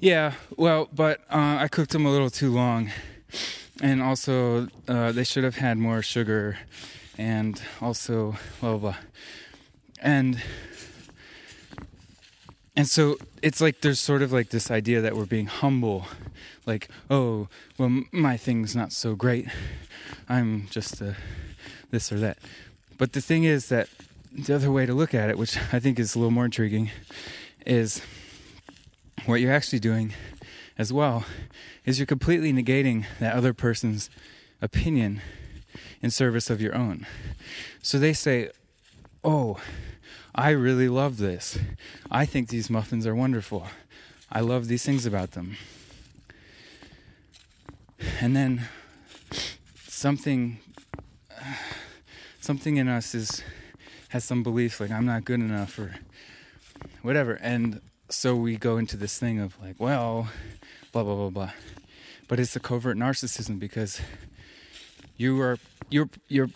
[0.00, 2.90] yeah, well, but uh, I cooked them a little too long.
[3.80, 6.58] And also, uh, they should have had more sugar.
[7.18, 8.96] And also, blah, blah, blah.
[10.00, 10.40] And
[12.76, 16.06] and so it's like there's sort of like this idea that we're being humble
[16.66, 19.46] like oh well my thing's not so great
[20.28, 21.16] i'm just a
[21.90, 22.38] this or that
[22.98, 23.88] but the thing is that
[24.32, 26.90] the other way to look at it which i think is a little more intriguing
[27.64, 28.02] is
[29.26, 30.12] what you're actually doing
[30.76, 31.24] as well
[31.84, 34.10] is you're completely negating that other person's
[34.62, 35.20] opinion
[36.00, 37.06] in service of your own
[37.82, 38.50] so they say
[39.22, 39.58] oh
[40.36, 41.58] I really love this.
[42.10, 43.68] I think these muffins are wonderful.
[44.32, 45.56] I love these things about them.
[48.20, 48.66] And then
[49.86, 50.58] something
[52.40, 53.44] something in us is
[54.08, 55.94] has some belief like I'm not good enough or
[57.02, 57.34] whatever.
[57.34, 60.28] And so we go into this thing of like, well,
[60.94, 61.50] blah blah blah blah.
[62.28, 64.00] But it's a covert narcissism because
[65.16, 65.58] you are
[65.90, 66.48] you're you're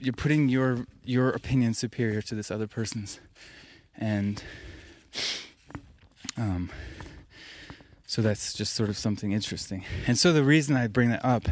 [0.00, 3.20] you're putting your your opinion superior to this other person's,
[3.96, 4.44] and
[6.36, 6.70] um,
[8.06, 9.82] so that's just sort of something interesting.
[10.06, 11.48] And so the reason I bring that up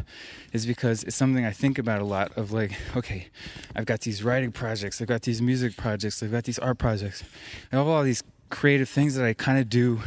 [0.53, 2.37] is because it's something I think about a lot.
[2.37, 3.29] Of like, okay,
[3.75, 7.25] I've got these writing projects, I've got these music projects, I've got these art projects,
[7.73, 10.03] I have all these creative things that I kind of do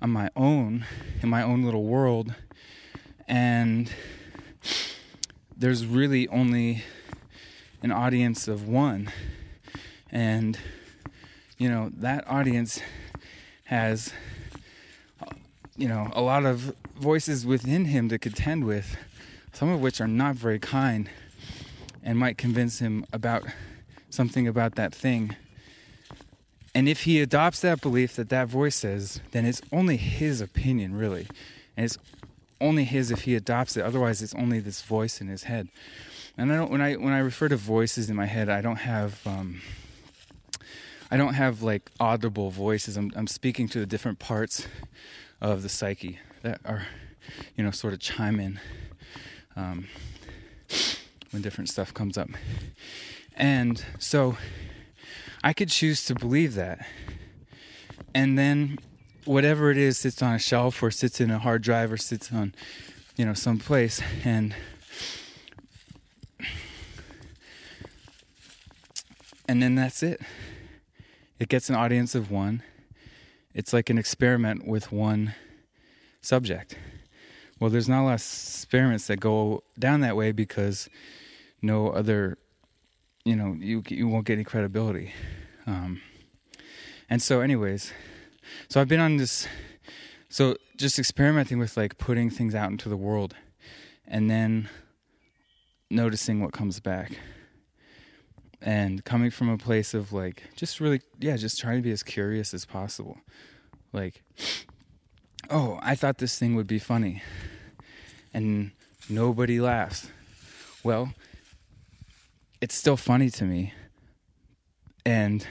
[0.00, 0.86] on my own
[1.22, 2.34] in my own little world,
[3.26, 3.92] and
[5.56, 6.84] there's really only
[7.82, 9.10] an audience of one.
[10.10, 10.58] And,
[11.58, 12.80] you know, that audience
[13.64, 14.12] has,
[15.76, 18.96] you know, a lot of voices within him to contend with,
[19.52, 21.10] some of which are not very kind
[22.02, 23.44] and might convince him about
[24.10, 25.36] something about that thing.
[26.78, 30.94] And if he adopts that belief that that voice says, then it's only his opinion,
[30.94, 31.26] really.
[31.76, 31.98] And it's
[32.60, 33.82] only his if he adopts it.
[33.82, 35.66] Otherwise, it's only this voice in his head.
[36.36, 38.76] And I don't when I when I refer to voices in my head, I don't
[38.76, 39.60] have um,
[41.10, 42.96] I don't have like audible voices.
[42.96, 44.68] I'm I'm speaking to the different parts
[45.40, 46.86] of the psyche that are
[47.56, 48.60] you know sort of chime in
[49.56, 49.88] um,
[51.32, 52.28] when different stuff comes up.
[53.36, 54.36] And so
[55.42, 56.86] I could choose to believe that.
[58.14, 58.78] And then
[59.24, 62.32] whatever it is sits on a shelf or sits in a hard drive or sits
[62.32, 62.54] on,
[63.16, 64.54] you know, some place and
[69.48, 70.20] and then that's it.
[71.38, 72.62] It gets an audience of one.
[73.54, 75.34] It's like an experiment with one
[76.20, 76.76] subject.
[77.58, 80.88] Well, there's not a lot of experiments that go down that way because
[81.60, 82.38] no other,
[83.24, 85.12] you know, you you won't get any credibility.
[85.66, 86.00] Um,
[87.10, 87.92] and so, anyways,
[88.68, 89.46] so I've been on this,
[90.28, 93.34] so just experimenting with like putting things out into the world
[94.06, 94.68] and then
[95.90, 97.18] noticing what comes back.
[98.60, 102.02] And coming from a place of like, just really, yeah, just trying to be as
[102.02, 103.18] curious as possible.
[103.92, 104.22] Like,
[105.48, 107.22] oh, I thought this thing would be funny.
[108.34, 108.72] And
[109.08, 110.08] nobody laughs.
[110.82, 111.12] Well,
[112.60, 113.72] it's still funny to me.
[115.04, 115.46] And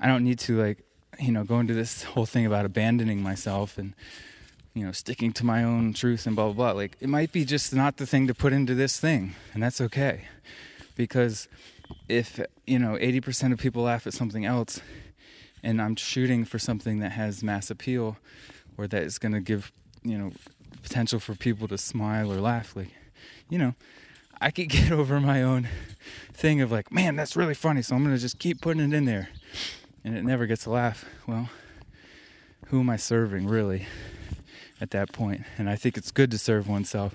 [0.00, 0.84] I don't need to like
[1.20, 3.94] you know, go into this whole thing about abandoning myself and,
[4.74, 6.72] you know, sticking to my own truth and blah, blah, blah.
[6.72, 9.80] Like, it might be just not the thing to put into this thing, and that's
[9.80, 10.22] okay.
[10.96, 11.48] Because
[12.08, 14.80] if, you know, 80% of people laugh at something else,
[15.62, 18.18] and I'm shooting for something that has mass appeal
[18.76, 19.72] or that is going to give,
[20.02, 20.32] you know,
[20.82, 22.90] potential for people to smile or laugh, like,
[23.48, 23.74] you know,
[24.44, 25.68] I could get over my own
[26.34, 29.06] thing of like, man, that's really funny, so I'm to just keep putting it in
[29.06, 29.30] there
[30.04, 31.48] and it never gets a laugh, well,
[32.66, 33.86] who am I serving really
[34.82, 35.44] at that point?
[35.56, 37.14] And I think it's good to serve oneself,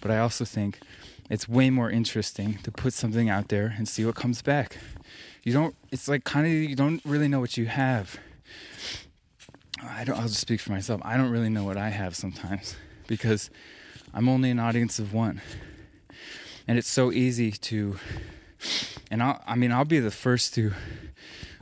[0.00, 0.80] but I also think
[1.28, 4.78] it's way more interesting to put something out there and see what comes back.
[5.42, 8.18] You don't, it's like kind of, you don't really know what you have.
[9.82, 11.02] I don't, I'll just speak for myself.
[11.04, 12.74] I don't really know what I have sometimes
[13.06, 13.50] because
[14.14, 15.42] I'm only an audience of one.
[16.68, 17.96] And it's so easy to,
[19.10, 20.72] and I'll, I mean, I'll be the first to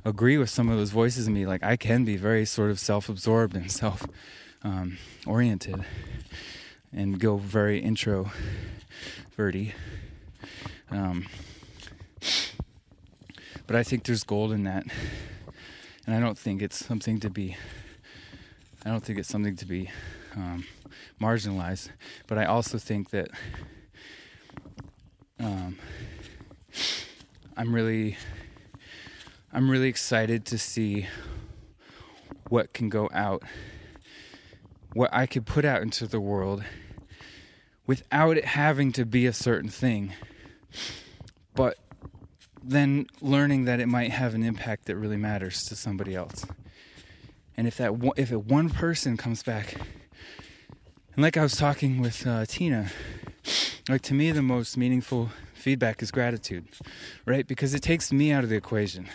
[0.04, 1.46] agree with some of those voices in me.
[1.46, 5.84] Like I can be very sort of self-absorbed and self-oriented, um,
[6.92, 8.30] and go very intro
[9.36, 9.72] verty.
[10.90, 11.26] Um,
[13.66, 14.86] but I think there's gold in that,
[16.06, 17.56] and I don't think it's something to be.
[18.84, 19.90] I don't think it's something to be
[20.34, 20.64] um,
[21.20, 21.90] marginalized.
[22.26, 23.28] But I also think that
[25.40, 25.78] um,
[27.56, 28.16] I'm really
[29.52, 31.06] I'm really excited to see
[32.48, 33.42] what can go out,
[34.92, 36.64] what I could put out into the world
[37.86, 40.12] without it having to be a certain thing.
[41.54, 41.78] But
[42.62, 46.44] then learning that it might have an impact that really matters to somebody else.
[47.56, 49.74] And if that if it one person comes back,
[51.14, 52.90] and like I was talking with uh, Tina,
[53.88, 56.66] like to me the most meaningful feedback is gratitude,
[57.26, 57.46] right?
[57.46, 59.08] Because it takes me out of the equation.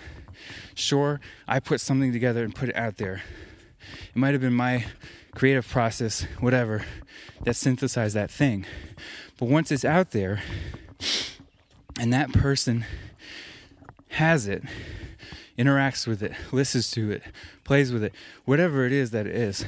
[0.76, 3.24] Sure, I put something together and put it out there.
[4.10, 4.86] It might have been my
[5.36, 6.86] creative process, whatever,
[7.44, 8.66] that synthesized that thing.
[9.38, 10.42] But once it's out there
[12.00, 12.86] and that person
[14.10, 14.64] has it,
[15.58, 17.24] interacts with it, listens to it,
[17.64, 18.14] plays with it,
[18.46, 19.66] whatever it is that it is,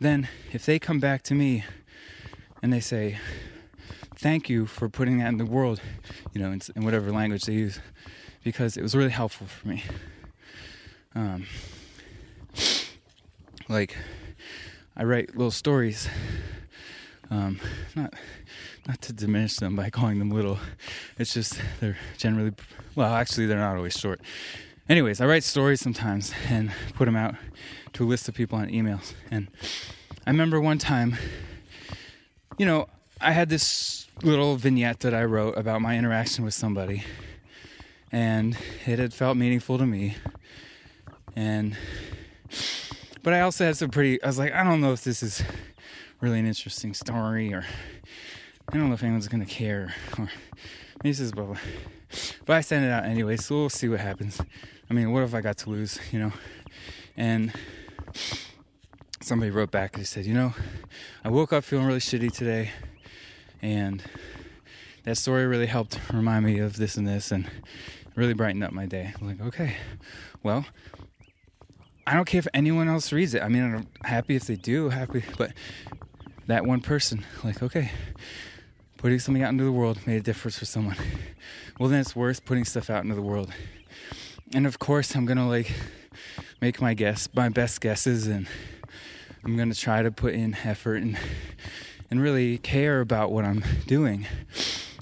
[0.00, 1.64] then if they come back to me
[2.62, 3.18] and they say,
[4.16, 5.80] Thank you for putting that in the world,
[6.34, 7.80] you know, in, in whatever language they use,
[8.44, 9.82] because it was really helpful for me.
[11.14, 11.46] Um,
[13.68, 13.96] like
[14.96, 16.08] I write little stories.
[17.30, 17.60] Um,
[17.94, 18.12] not
[18.86, 20.58] not to diminish them by calling them little.
[21.18, 22.52] It's just they're generally
[22.94, 24.20] well, actually they're not always short.
[24.88, 27.36] Anyways, I write stories sometimes and put them out
[27.92, 29.14] to a list of people on emails.
[29.30, 29.48] And
[30.26, 31.16] I remember one time,
[32.60, 32.86] you know,
[33.22, 37.04] I had this little vignette that I wrote about my interaction with somebody,
[38.12, 38.54] and
[38.84, 40.16] it had felt meaningful to me.
[41.34, 41.74] And
[43.22, 44.22] but I also had some pretty.
[44.22, 45.42] I was like, I don't know if this is
[46.20, 47.64] really an interesting story, or
[48.70, 50.28] I don't know if anyone's gonna care, or
[51.02, 51.58] this is blah blah.
[52.44, 54.38] But I sent it out anyway, so we'll see what happens.
[54.90, 56.32] I mean, what if I got to lose, you know?
[57.16, 57.54] And
[59.30, 60.52] somebody wrote back and said, you know,
[61.22, 62.72] I woke up feeling really shitty today,
[63.62, 64.02] and
[65.04, 67.48] that story really helped remind me of this and this, and
[68.16, 69.14] really brightened up my day.
[69.20, 69.76] I'm like, okay,
[70.42, 70.66] well,
[72.08, 73.40] I don't care if anyone else reads it.
[73.40, 75.52] I mean, I'm happy if they do, happy, but
[76.48, 77.92] that one person, like, okay,
[78.96, 80.96] putting something out into the world made a difference for someone.
[81.78, 83.52] Well, then it's worth putting stuff out into the world.
[84.52, 85.72] And of course, I'm gonna like
[86.60, 88.48] make my guess, my best guesses, and
[89.44, 91.18] I'm gonna try to put in effort and
[92.10, 94.26] and really care about what I'm doing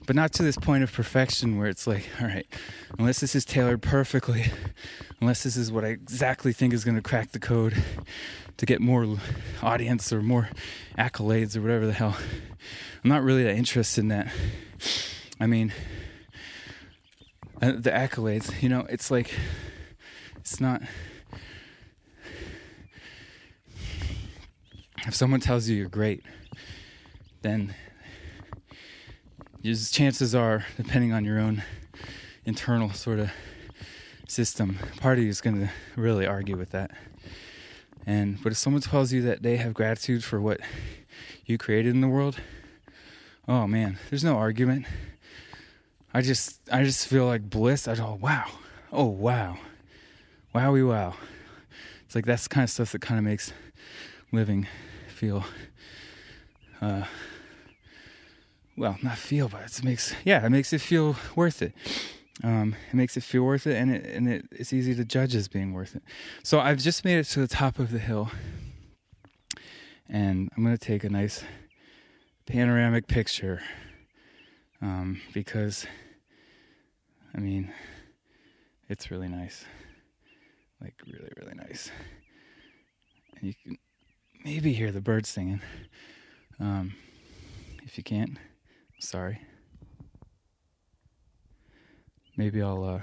[0.08, 2.46] but not to this point of perfection where it's like, all right,
[2.98, 4.46] unless this is tailored perfectly,
[5.20, 7.74] unless this is what I exactly think is going to crack the code
[8.56, 9.18] to get more
[9.62, 10.48] audience or more
[10.96, 12.16] accolades or whatever the hell,
[13.04, 14.32] I'm not really that interested in that.
[15.38, 15.74] I mean,
[17.60, 19.34] uh, the accolades, you know, it's like,
[20.36, 20.80] it's not.
[25.06, 26.22] If someone tells you you're great,
[27.42, 27.74] then
[29.90, 31.62] chances are, depending on your own
[32.44, 33.30] internal sort of
[34.26, 36.90] system, party is going to really argue with that.
[38.06, 40.60] And but if someone tells you that they have gratitude for what
[41.44, 42.40] you created in the world,
[43.46, 44.86] oh man, there's no argument.
[46.14, 47.86] I just I just feel like bliss.
[47.86, 48.46] I go, wow,
[48.92, 49.58] oh wow,
[50.54, 51.14] wowie wow.
[52.06, 53.52] It's like that's the kind of stuff that kind of makes
[54.32, 54.66] living
[55.18, 55.44] feel
[56.80, 57.04] uh,
[58.76, 61.74] well, not feel, but it makes yeah, it makes it feel worth it.
[62.44, 65.34] Um, it makes it feel worth it, and it and it, it's easy to judge
[65.34, 66.02] as being worth it.
[66.44, 68.30] So I've just made it to the top of the hill,
[70.08, 71.42] and I'm gonna take a nice
[72.46, 73.60] panoramic picture
[74.80, 75.84] um, because,
[77.34, 77.72] I mean,
[78.88, 79.64] it's really nice,
[80.80, 81.90] like really really nice,
[83.34, 83.78] and you can
[84.48, 85.60] maybe hear the birds singing.
[86.58, 86.94] Um,
[87.84, 88.38] if you can't,
[88.98, 89.40] Sorry.
[92.36, 93.00] Maybe I'll uh,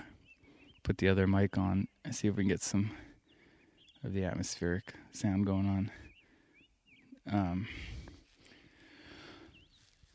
[0.83, 2.89] put the other mic on and see if we can get some
[4.03, 5.91] of the atmospheric sound going on.
[7.31, 7.67] Um,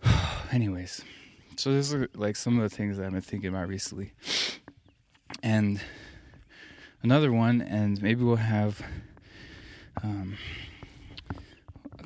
[0.53, 1.03] anyways,
[1.57, 4.13] so this is like some of the things that I've been thinking about recently.
[5.45, 5.81] And
[7.05, 8.83] another one, and maybe we'll have
[10.03, 10.37] um,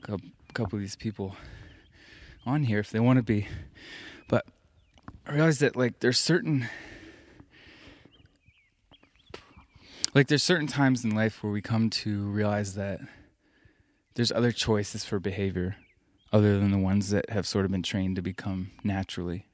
[0.08, 0.18] a
[0.52, 1.36] couple of these people
[2.46, 3.46] on here if they want to be.
[4.28, 4.46] But
[5.26, 6.68] I realized that like there's certain
[10.14, 13.00] like there's certain times in life where we come to realize that
[14.14, 15.76] there's other choices for behavior
[16.32, 19.46] other than the ones that have sort of been trained to become naturally.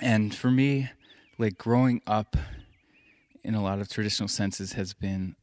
[0.00, 0.90] And for me,
[1.38, 2.36] like growing up
[3.42, 5.36] in a lot of traditional senses has been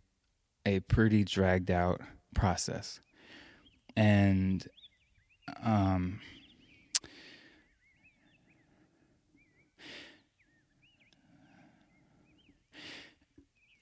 [0.65, 2.01] a pretty dragged out
[2.33, 2.99] process.
[3.95, 4.67] And
[5.63, 6.19] um,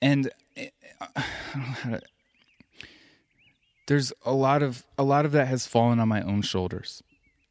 [0.02, 2.02] and eh, I don't know how to.
[3.88, 7.04] There's a lot of a lot of that has fallen on my own shoulders,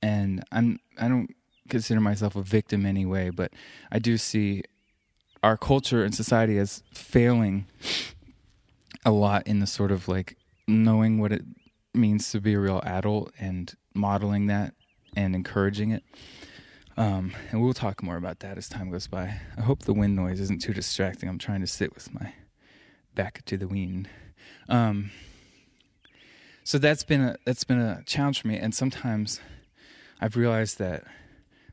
[0.02, 1.34] and I'm I don't
[1.68, 3.52] consider myself a victim anyway, but
[3.92, 4.62] I do see
[5.42, 7.66] our culture and society as failing
[9.04, 10.36] a lot in the sort of like
[10.66, 11.42] knowing what it
[11.94, 14.74] means to be a real adult and modeling that
[15.16, 16.04] and encouraging it.
[16.96, 19.40] Um, and we'll talk more about that as time goes by.
[19.56, 21.28] I hope the wind noise isn't too distracting.
[21.28, 22.34] I'm trying to sit with my
[23.14, 24.08] back to the wind.
[24.68, 25.10] Um,
[26.62, 29.40] so that's been a that's been a challenge for me, and sometimes
[30.20, 31.04] I've realized that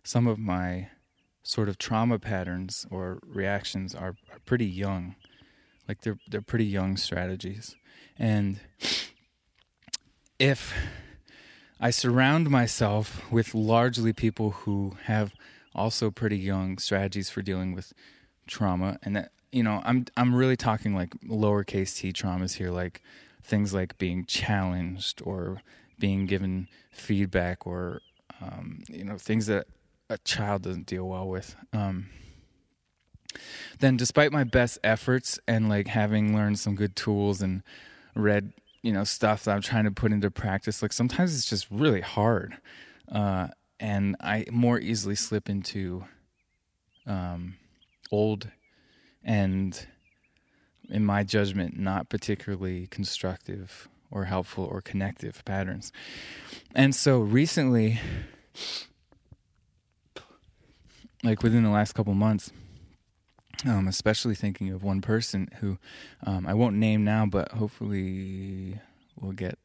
[0.04, 0.90] some of my
[1.44, 5.16] sort of trauma patterns or reactions are, are pretty young,
[5.88, 7.76] like they're they're pretty young strategies,
[8.18, 8.60] and
[10.40, 10.74] if
[11.80, 15.34] I surround myself with largely people who have
[15.76, 17.94] also pretty young strategies for dealing with
[18.48, 23.02] trauma, and that you know, I'm I'm really talking like lowercase t traumas here, like
[23.44, 25.62] things like being challenged or
[26.00, 28.02] being given feedback or
[28.42, 29.68] um, you know things that
[30.10, 31.56] a child doesn't deal well with.
[31.74, 32.10] Um,
[33.80, 37.64] then, despite my best efforts and like having learned some good tools and
[38.16, 38.52] read
[38.88, 42.00] you know stuff that I'm trying to put into practice, like sometimes it's just really
[42.00, 42.56] hard,
[43.12, 43.50] uh,
[43.82, 46.06] and I more easily slip into
[47.06, 47.58] um,
[48.14, 48.50] old
[49.26, 49.86] and
[50.90, 55.92] in my judgment, not particularly constructive or helpful or connective patterns.
[56.74, 58.00] And so recently,
[61.26, 62.54] like within the last couple months,
[63.66, 65.78] um, especially thinking of one person who
[66.26, 68.80] um, I won't name now, but hopefully
[69.20, 69.58] we'll get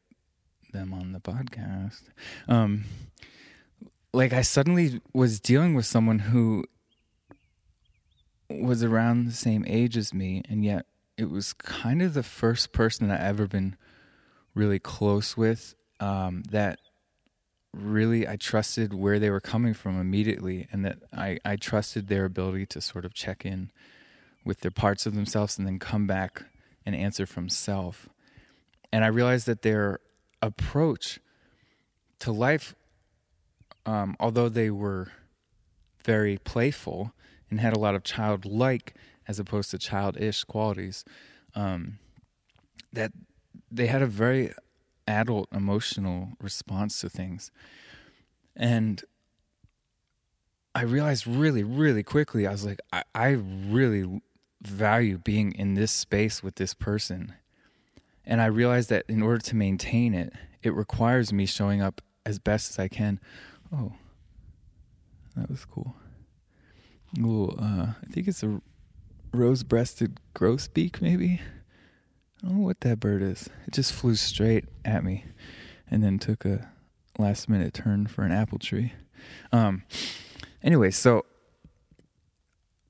[0.71, 2.01] them on the podcast.
[2.47, 2.85] Um,
[4.13, 6.65] like I suddenly was dealing with someone who
[8.49, 10.85] was around the same age as me, and yet
[11.17, 13.75] it was kind of the first person that I've ever been
[14.55, 16.79] really close with um, that
[17.73, 22.25] really I trusted where they were coming from immediately, and that I, I trusted their
[22.25, 23.71] ability to sort of check in
[24.45, 26.43] with their parts of themselves and then come back
[26.85, 28.09] and answer from self.
[28.91, 29.99] And I realized that their
[30.41, 31.19] approach
[32.19, 32.75] to life,
[33.85, 35.11] um, although they were
[36.03, 37.13] very playful
[37.49, 38.93] and had a lot of childlike
[39.27, 41.05] as opposed to childish qualities,
[41.55, 41.97] um,
[42.91, 43.11] that
[43.71, 44.53] they had a very
[45.07, 47.51] adult emotional response to things.
[48.55, 49.03] And
[50.75, 54.21] I realized really, really quickly, I was like, I, I really
[54.61, 57.33] value being in this space with this person.
[58.25, 62.39] And I realized that in order to maintain it, it requires me showing up as
[62.39, 63.19] best as I can.
[63.75, 63.93] Oh,
[65.35, 65.95] that was cool.
[67.19, 68.61] Ooh, uh, I think it's a
[69.33, 71.41] rose breasted grosbeak, maybe?
[72.43, 73.49] I don't know what that bird is.
[73.67, 75.25] It just flew straight at me
[75.89, 76.69] and then took a
[77.17, 78.93] last minute turn for an apple tree.
[79.51, 79.83] Um,
[80.61, 81.25] anyway, so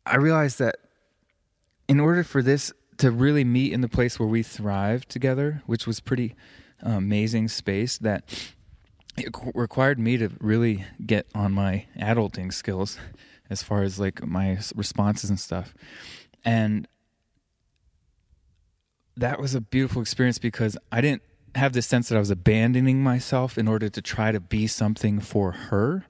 [0.06, 0.78] I realized that
[1.88, 5.86] in order for this to really meet in the place where we thrive together, which
[5.86, 6.36] was pretty
[6.84, 8.24] uh, amazing space, that
[9.18, 12.98] it required me to really get on my adulting skills
[13.50, 15.76] as far as like my responses and stuff.
[16.44, 16.88] And
[19.18, 21.24] that was a beautiful experience because I didn't
[21.56, 25.20] have this sense that I was abandoning myself in order to try to be something
[25.20, 26.06] for her.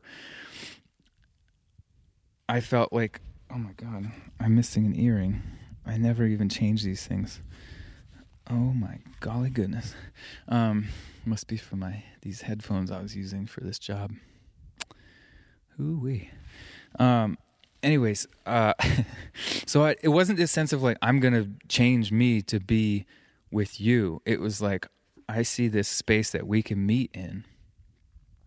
[2.48, 3.20] I felt like,
[3.52, 5.42] oh my God, I'm missing an earring.
[5.86, 7.42] I never even change these things.
[8.50, 9.96] Oh my golly goodness.
[10.48, 10.88] Um,
[11.26, 14.14] must be for my these headphones I was using for this job.
[15.80, 16.30] Ooh wee.
[17.00, 17.38] Um,
[17.84, 18.74] anyways, uh,
[19.66, 23.06] so I, it wasn't this sense of like I'm gonna change me to be
[23.52, 24.22] with you.
[24.26, 24.88] It was like
[25.28, 27.44] I see this space that we can meet in,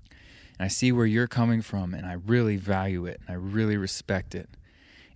[0.09, 3.77] and I see where you're coming from, and I really value it, and I really
[3.77, 4.49] respect it,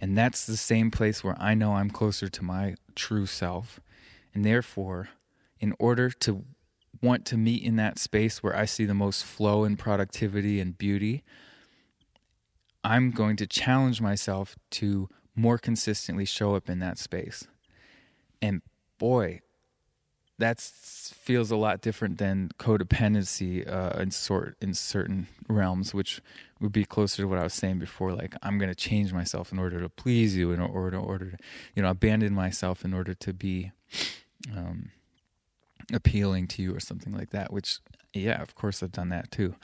[0.01, 3.81] and that's the same place where I know I'm closer to my true self,
[4.35, 5.09] and therefore,
[5.59, 6.45] in order to
[7.03, 10.77] want to meet in that space where I see the most flow and productivity and
[10.77, 11.25] beauty,
[12.83, 17.47] I'm going to challenge myself to more consistently show up in that space.
[18.43, 18.63] And
[18.99, 19.41] boy,
[20.39, 26.21] that feels a lot different than codependency uh, in sort in certain realms, which
[26.61, 28.13] would be closer to what I was saying before.
[28.13, 31.31] Like I'm going to change myself in order to please you, in order, in order
[31.33, 31.37] to,
[31.75, 33.73] you know, abandon myself in order to be
[34.57, 34.91] um,
[35.93, 37.53] appealing to you or something like that.
[37.53, 37.79] Which,
[38.15, 39.57] yeah, of course, I've done that too.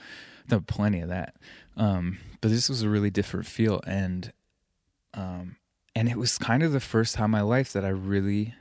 [0.47, 1.35] Done plenty of that.
[1.75, 4.31] Um, but this was a really different feel, and
[5.13, 5.57] um,
[5.95, 8.53] and it was kind of the first time in my life that I really,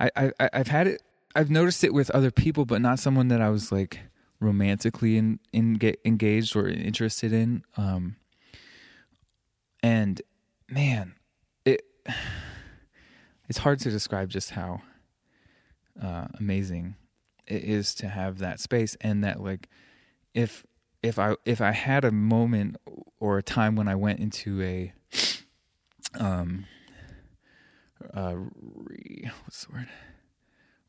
[0.00, 1.02] I, I I've had it,
[1.34, 4.00] I've noticed it with other people, but not someone that I was like
[4.40, 7.62] romantically in, in get engaged or interested in.
[7.76, 8.16] Um,
[9.82, 10.20] and
[10.68, 11.14] man,
[11.64, 11.82] it
[13.48, 14.82] it's hard to describe just how
[16.02, 16.96] uh, amazing
[17.46, 19.68] it is to have that space and that like
[20.32, 20.64] if
[21.02, 22.76] if I if I had a moment
[23.18, 24.92] or a time when I went into a
[26.18, 26.66] um
[28.14, 29.88] uh re, what's the word?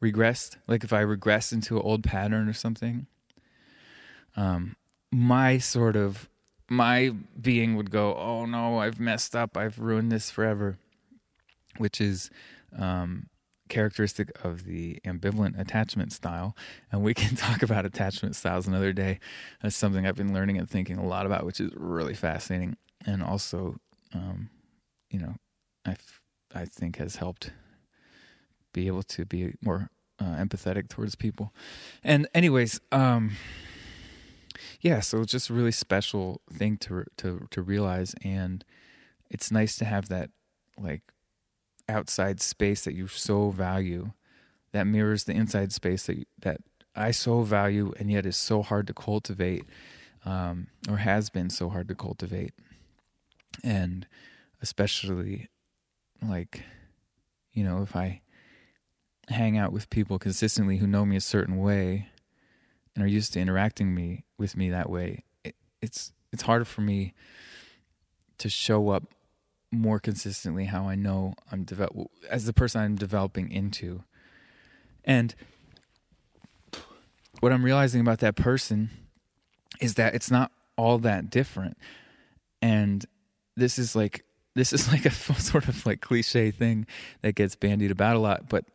[0.01, 0.57] Regressed?
[0.67, 3.07] Like if I regressed into an old pattern or something
[4.35, 4.75] um
[5.11, 6.29] my sort of
[6.69, 9.57] my being would go oh no I've messed up.
[9.57, 10.77] I've ruined this forever
[11.77, 12.29] which is
[12.77, 13.29] um
[13.69, 16.55] characteristic of the ambivalent attachment style.
[16.91, 19.19] And we can talk about attachment styles another day.
[19.61, 22.77] That's something I've been learning and thinking a lot about, which is really fascinating.
[23.05, 23.77] And also,
[24.13, 24.49] um,
[25.09, 25.35] you know,
[25.85, 25.95] I
[26.55, 27.51] I think has helped
[28.73, 29.89] be able to be more
[30.19, 31.53] uh, empathetic towards people.
[32.03, 33.31] And anyways, um,
[34.81, 38.63] yeah, so it's just a really special thing to to to realize, and
[39.29, 40.29] it's nice to have that
[40.77, 41.01] like
[41.89, 44.11] outside space that you so value
[44.71, 46.61] that mirrors the inside space that that
[46.95, 49.65] I so value and yet is so hard to cultivate
[50.25, 52.53] um, or has been so hard to cultivate.
[53.63, 54.07] And
[54.61, 55.47] especially
[56.21, 56.63] like
[57.51, 58.21] you know if I
[59.29, 62.09] hang out with people consistently who know me a certain way
[62.95, 66.81] and are used to interacting me with me that way it, it's it's harder for
[66.81, 67.13] me
[68.37, 69.03] to show up
[69.73, 74.03] more consistently how I know I'm develop as the person I'm developing into.
[75.03, 75.35] And
[77.39, 78.89] what I'm realizing about that person
[79.81, 81.77] is that it's not all that different.
[82.61, 83.05] And
[83.55, 84.23] this is like
[84.55, 86.85] this is like a sort of like cliche thing
[87.21, 88.65] that gets bandied about a lot, but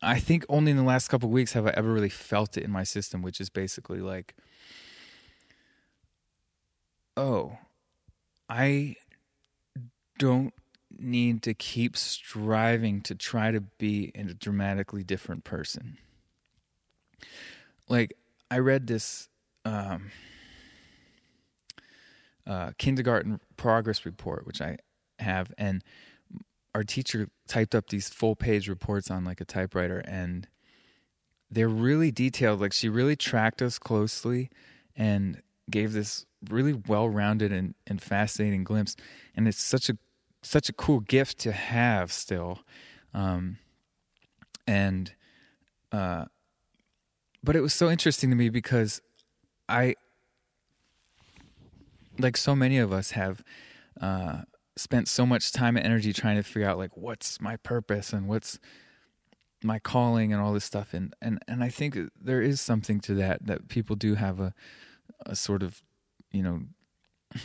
[0.00, 2.70] I think only in the last couple weeks have I ever really felt it in
[2.70, 4.34] my system, which is basically like
[7.18, 7.58] oh,
[8.48, 8.94] I
[10.18, 10.52] don't
[10.98, 15.98] need to keep striving to try to be a dramatically different person.
[17.88, 18.14] Like
[18.50, 19.28] I read this
[19.64, 20.10] um,
[22.46, 24.78] uh, kindergarten progress report, which I
[25.18, 25.82] have, and
[26.74, 30.48] our teacher typed up these full page reports on like a typewriter, and
[31.50, 32.60] they're really detailed.
[32.60, 34.50] Like she really tracked us closely
[34.96, 38.96] and gave this really well rounded and, and fascinating glimpse.
[39.34, 39.98] And it's such a
[40.42, 42.60] such a cool gift to have still.
[43.14, 43.58] Um,
[44.66, 45.12] and,
[45.92, 46.26] uh,
[47.42, 49.00] but it was so interesting to me because
[49.68, 49.94] I,
[52.18, 53.42] like so many of us have,
[54.00, 54.42] uh,
[54.78, 58.28] spent so much time and energy trying to figure out like what's my purpose and
[58.28, 58.58] what's
[59.62, 63.14] my calling and all this stuff and and and I think there is something to
[63.14, 64.54] that that people do have a
[65.26, 65.82] a sort of
[66.30, 66.60] you know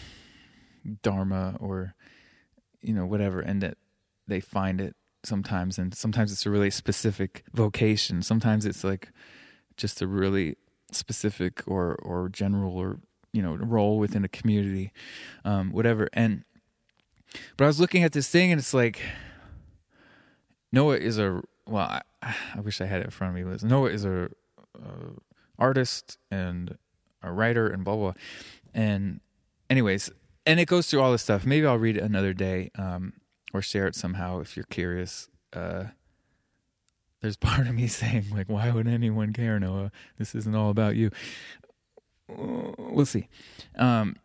[1.01, 1.95] dharma or
[2.83, 3.77] you know whatever and that
[4.27, 9.09] they find it sometimes and sometimes it's a really specific vocation sometimes it's like
[9.77, 10.57] just a really
[10.91, 12.99] specific or or general or
[13.31, 14.91] you know role within a community
[15.45, 16.43] um whatever and
[17.57, 19.01] but i was looking at this thing and it's like
[20.71, 22.01] noah is a well i,
[22.53, 23.63] I wish i had it in front of me Liz.
[23.63, 24.29] noah is a,
[24.75, 24.89] a
[25.57, 26.77] artist and
[27.23, 28.13] a writer and blah blah
[28.73, 29.21] and
[29.69, 30.11] anyways
[30.45, 31.45] and it goes through all this stuff.
[31.45, 33.13] Maybe I'll read it another day um,
[33.53, 35.29] or share it somehow if you're curious.
[35.51, 35.85] Uh,
[37.21, 39.91] there's part of me saying like, why would anyone care, Noah?
[40.17, 41.11] This isn't all about you.
[42.27, 43.27] We'll see.
[43.77, 44.15] Um,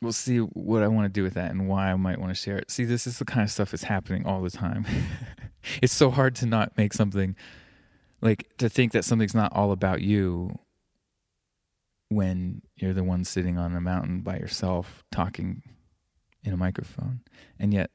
[0.00, 2.40] we'll see what I want to do with that and why I might want to
[2.40, 2.70] share it.
[2.70, 4.86] See, this is the kind of stuff that's happening all the time.
[5.82, 7.36] it's so hard to not make something
[8.20, 10.58] like to think that something's not all about you
[12.08, 15.62] when you're the one sitting on a mountain by yourself talking
[16.44, 17.20] in a microphone.
[17.58, 17.90] And yet,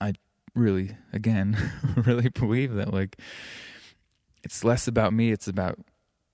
[0.00, 0.14] I
[0.54, 1.56] really, again,
[1.96, 3.18] really believe that, like,
[4.44, 5.78] it's less about me, it's about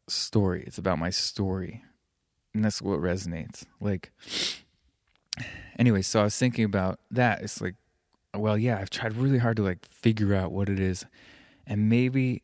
[0.08, 0.64] story.
[0.66, 1.82] It's about my story.
[2.52, 3.64] And that's what resonates.
[3.80, 4.12] Like,
[5.78, 7.42] anyway, so I was thinking about that.
[7.42, 7.74] It's like,
[8.34, 11.06] well, yeah, I've tried really hard to, like, figure out what it is.
[11.66, 12.42] And maybe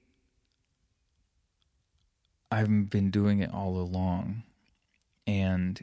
[2.51, 4.43] I've been doing it all along.
[5.27, 5.81] And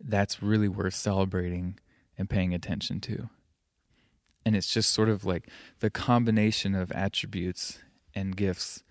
[0.00, 1.78] that's really worth celebrating
[2.16, 3.28] and paying attention to.
[4.44, 5.48] And it's just sort of like
[5.80, 7.78] the combination of attributes
[8.14, 8.82] and gifts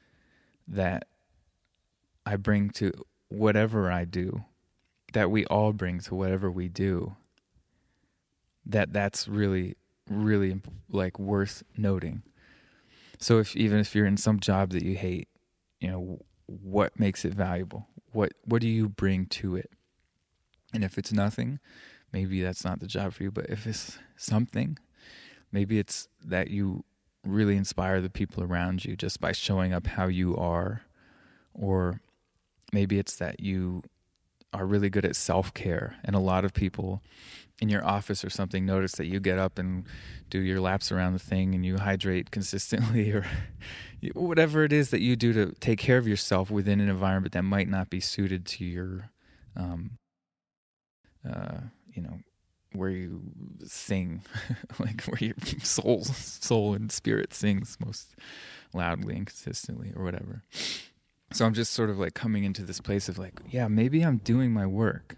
[0.68, 1.08] that
[2.26, 2.92] I bring to
[3.30, 4.44] whatever I do,
[5.14, 7.16] that we all bring to whatever we do.
[8.66, 9.76] That that's really
[10.10, 12.24] really like worth noting.
[13.20, 15.28] So if even if you're in some job that you hate,
[15.80, 17.88] you know, what makes it valuable?
[18.12, 19.70] What what do you bring to it?
[20.74, 21.60] And if it's nothing,
[22.12, 23.32] maybe that's not the job for you.
[23.32, 24.78] But if it's something,
[25.52, 26.84] maybe it's that you
[27.24, 30.82] really inspire the people around you just by showing up how you are.
[31.54, 32.02] Or
[32.72, 33.84] maybe it's that you
[34.58, 35.96] are really good at self care.
[36.04, 37.02] And a lot of people
[37.60, 39.86] in your office or something notice that you get up and
[40.30, 43.26] do your laps around the thing and you hydrate consistently or
[44.14, 47.44] whatever it is that you do to take care of yourself within an environment that
[47.44, 49.10] might not be suited to your
[49.56, 49.98] um
[51.28, 51.58] uh
[51.92, 52.20] you know
[52.74, 53.22] where you
[53.66, 54.22] sing
[54.80, 58.16] like where your soul soul and spirit sings most
[58.72, 60.44] loudly and consistently or whatever
[61.32, 64.18] so i'm just sort of like coming into this place of like yeah maybe i'm
[64.18, 65.18] doing my work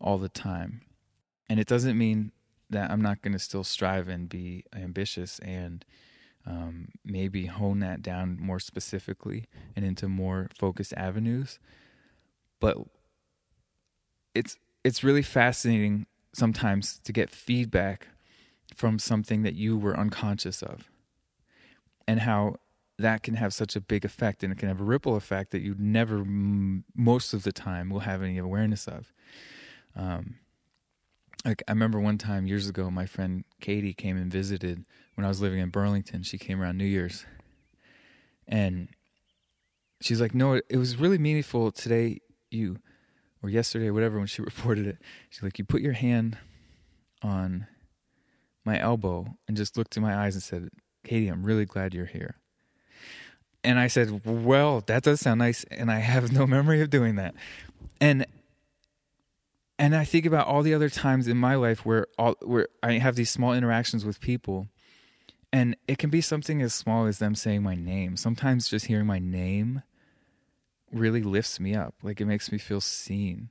[0.00, 0.82] all the time
[1.48, 2.32] and it doesn't mean
[2.70, 5.84] that I'm not going to still strive and be ambitious and
[6.46, 11.58] um, maybe hone that down more specifically and into more focused avenues.
[12.60, 12.78] But
[14.34, 18.08] it's it's really fascinating sometimes to get feedback
[18.74, 20.90] from something that you were unconscious of,
[22.06, 22.56] and how
[22.98, 25.60] that can have such a big effect, and it can have a ripple effect that
[25.60, 29.12] you never, most of the time, will have any awareness of.
[29.94, 30.36] Um,
[31.44, 34.84] like I remember one time years ago, my friend Katie came and visited
[35.14, 36.22] when I was living in Burlington.
[36.22, 37.26] She came around New Year's,
[38.48, 38.88] and
[40.00, 42.20] she's like, "No, it was really meaningful today.
[42.50, 42.78] You
[43.42, 44.98] or yesterday, or whatever, when she reported it.
[45.28, 46.38] She's like, you put your hand
[47.22, 47.66] on
[48.64, 50.70] my elbow and just looked in my eyes and said,
[51.04, 52.36] Katie, I'm really glad you're here."
[53.66, 57.16] And I said, "Well, that does sound nice, and I have no memory of doing
[57.16, 57.34] that."
[58.00, 58.24] And
[59.78, 62.92] and I think about all the other times in my life where all where I
[62.92, 64.68] have these small interactions with people
[65.52, 68.16] and it can be something as small as them saying my name.
[68.16, 69.82] Sometimes just hearing my name
[70.92, 71.94] really lifts me up.
[72.02, 73.50] Like it makes me feel seen.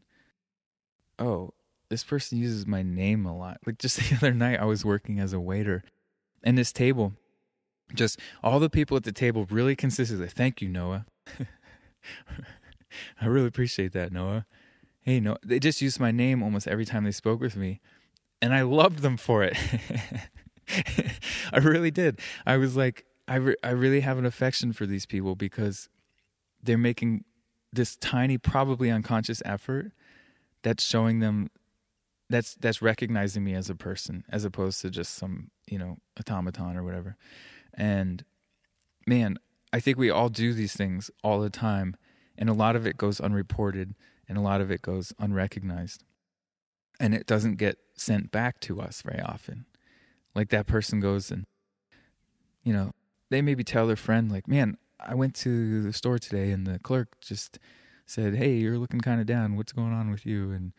[1.19, 1.53] Oh,
[1.89, 3.59] this person uses my name a lot.
[3.65, 5.83] Like just the other night I was working as a waiter
[6.43, 7.13] and this table
[7.93, 10.27] just all the people at the table really consistently.
[10.27, 11.05] thank you Noah.
[13.21, 14.45] I really appreciate that, Noah
[15.05, 17.79] hey, no, they just used my name almost every time they spoke with me.
[18.41, 19.55] And I loved them for it.
[21.53, 22.19] I really did.
[22.45, 25.89] I was like, I, re- I really have an affection for these people because
[26.61, 27.23] they're making
[27.71, 29.91] this tiny, probably unconscious effort
[30.63, 31.49] that's showing them
[32.27, 36.75] that's that's recognizing me as a person as opposed to just some you know automaton
[36.75, 37.15] or whatever
[37.75, 38.23] and
[39.05, 39.37] man
[39.71, 41.95] i think we all do these things all the time
[42.37, 43.95] and a lot of it goes unreported
[44.27, 46.03] and a lot of it goes unrecognized.
[46.99, 49.65] And it doesn't get sent back to us very often.
[50.33, 51.45] Like that person goes and
[52.63, 52.91] you know
[53.29, 56.79] they maybe tell their friend like man i went to the store today and the
[56.79, 57.59] clerk just
[58.07, 59.55] said hey you're looking kind of down.
[59.55, 60.73] What's going on with you and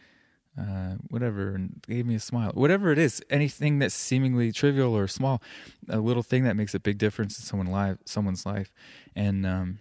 [0.59, 2.51] uh, whatever and gave me a smile.
[2.55, 5.43] Whatever it is anything that's seemingly trivial or small
[5.89, 8.73] a little thing that makes a big difference in someone life someone's life.
[9.15, 9.79] And um,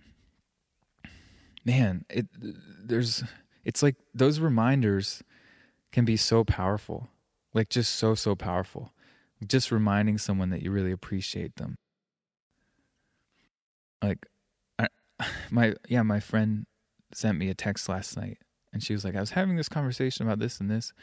[1.63, 3.23] man it there's
[3.63, 5.23] it's like those reminders
[5.91, 7.09] can be so powerful
[7.55, 8.91] like just so so powerful.
[9.47, 11.75] Just reminding someone that you really appreciate them.
[14.03, 14.27] Like
[14.77, 14.87] I,
[15.49, 16.65] my yeah my friend
[17.13, 18.37] sent me a text last night
[18.75, 20.93] and she was like i was having this conversation about this and this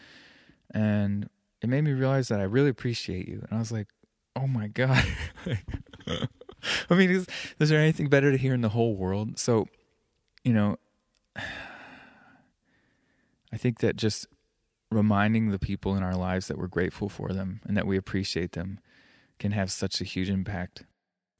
[0.72, 1.28] and
[1.60, 3.88] it made me realize that i really appreciate you and i was like
[4.36, 5.04] oh my god
[6.88, 7.26] i mean is,
[7.58, 9.66] is there anything better to hear in the whole world so
[10.44, 10.76] you know
[13.52, 14.26] I think that just
[14.90, 18.52] reminding the people in our lives that we're grateful for them and that we appreciate
[18.52, 18.80] them
[19.38, 20.84] can have such a huge impact,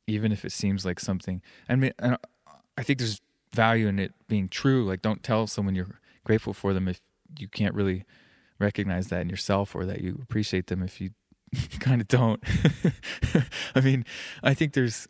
[0.07, 1.41] even if it seems like something.
[1.69, 3.21] I mean, I think there's
[3.55, 4.85] value in it being true.
[4.85, 7.01] Like, don't tell someone you're grateful for them if
[7.39, 8.05] you can't really
[8.59, 11.11] recognize that in yourself or that you appreciate them if you
[11.81, 12.43] kind of don't.
[13.75, 14.05] I mean,
[14.43, 15.09] I think there's,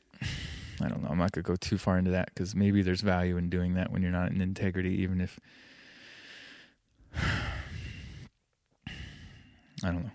[0.81, 3.03] I don't know, I'm not going to go too far into that because maybe there's
[3.03, 5.39] value in doing that when you're not in integrity, even if
[7.17, 7.21] I
[9.83, 10.11] don't know.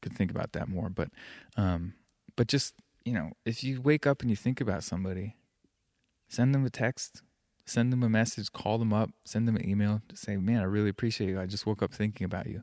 [0.00, 1.10] Could think about that more, but
[1.56, 1.94] um,
[2.34, 2.74] but just
[3.04, 5.36] you know, if you wake up and you think about somebody,
[6.28, 7.22] send them a text,
[7.64, 10.64] send them a message, call them up, send them an email to say, "Man, I
[10.64, 11.40] really appreciate you.
[11.40, 12.62] I just woke up thinking about you."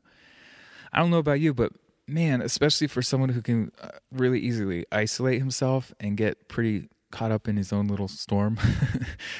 [0.92, 1.72] I don't know about you, but
[2.06, 7.32] man, especially for someone who can uh, really easily isolate himself and get pretty caught
[7.32, 8.58] up in his own little storm,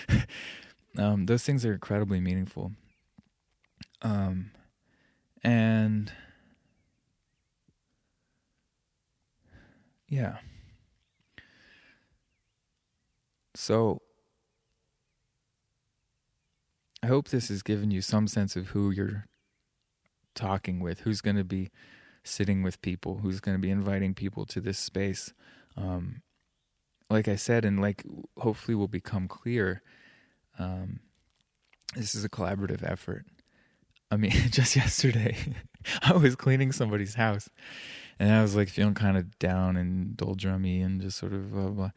[0.99, 2.73] um, those things are incredibly meaningful.
[4.03, 4.53] Um,
[5.43, 6.13] and
[10.09, 10.39] yeah.
[13.55, 14.01] So
[17.03, 19.27] I hope this has given you some sense of who you're
[20.35, 21.71] talking with, who's going to be
[22.25, 25.33] sitting with people, who's going to be inviting people to this space.
[25.77, 26.23] Um,
[27.09, 28.05] like I said, and like
[28.39, 29.83] hopefully will become clear,
[30.59, 31.01] um,
[31.95, 33.25] this is a collaborative effort.
[34.11, 35.37] I mean, just yesterday,
[36.03, 37.49] I was cleaning somebody's house,
[38.19, 41.69] and I was like feeling kind of down and doldrummy and just sort of blah,
[41.69, 41.91] blah.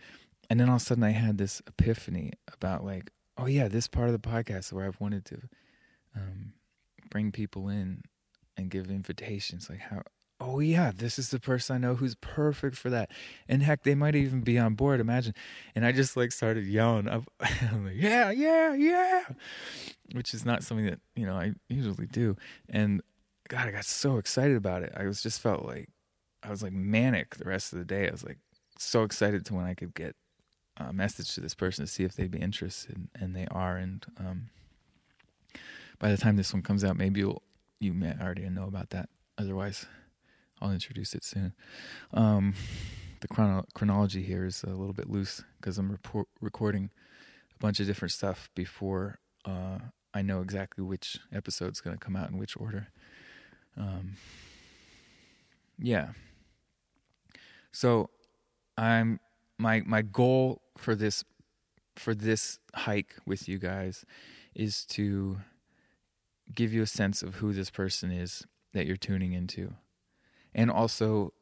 [0.50, 3.88] And then all of a sudden, I had this epiphany about like, oh yeah, this
[3.88, 5.42] part of the podcast where I've wanted to
[6.16, 6.54] um,
[7.10, 8.04] bring people in
[8.58, 9.70] and give invitations.
[9.70, 10.04] Like how
[10.44, 13.10] oh yeah, this is the person I know who's perfect for that.
[13.48, 15.00] And heck, they might even be on board.
[15.00, 15.34] Imagine.
[15.74, 17.08] And I just like started yelling.
[17.08, 17.26] I'm
[17.86, 19.24] like, yeah, yeah, yeah,
[20.14, 22.36] which is not something that you know I usually do.
[22.70, 23.02] And
[23.48, 24.94] God, I got so excited about it.
[24.96, 25.90] I was just felt like
[26.44, 28.08] I was like manic the rest of the day.
[28.08, 28.40] I was like
[28.78, 30.16] so excited to when I could get
[30.78, 33.78] a message to this person to see if they'd be interested, and they are.
[33.78, 34.50] And um,
[36.00, 37.44] by the time this one comes out, maybe you'll
[37.80, 39.10] you may already know about that.
[39.38, 39.86] Otherwise,
[40.62, 41.54] I'll introduce it soon.
[42.14, 42.54] Um,
[43.20, 46.90] the chrono- chronology here is a little bit loose because I'm report- recording
[47.56, 49.80] a bunch of different stuff before uh,
[50.14, 52.88] I know exactly which episode's going to come out in which order.
[53.78, 54.16] Um,
[55.80, 56.10] yeah.
[57.72, 58.10] So
[58.78, 59.20] I'm
[59.58, 61.24] my my goal for this
[61.96, 64.06] for this hike with you guys
[64.56, 65.38] is to
[66.54, 69.74] give you a sense of who this person is that you're tuning into
[70.56, 71.34] and also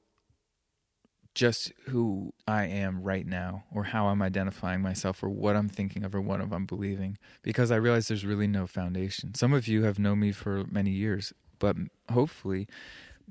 [1.34, 6.04] just who I am right now or how I'm identifying myself or what I'm thinking
[6.04, 9.34] of or what I'm believing because I realize there's really no foundation.
[9.34, 11.78] Some of you have known me for many years, but
[12.12, 12.68] hopefully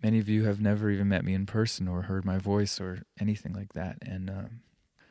[0.02, 3.02] many of you have never even met me in person or heard my voice or
[3.20, 3.98] anything like that.
[4.00, 4.60] And um,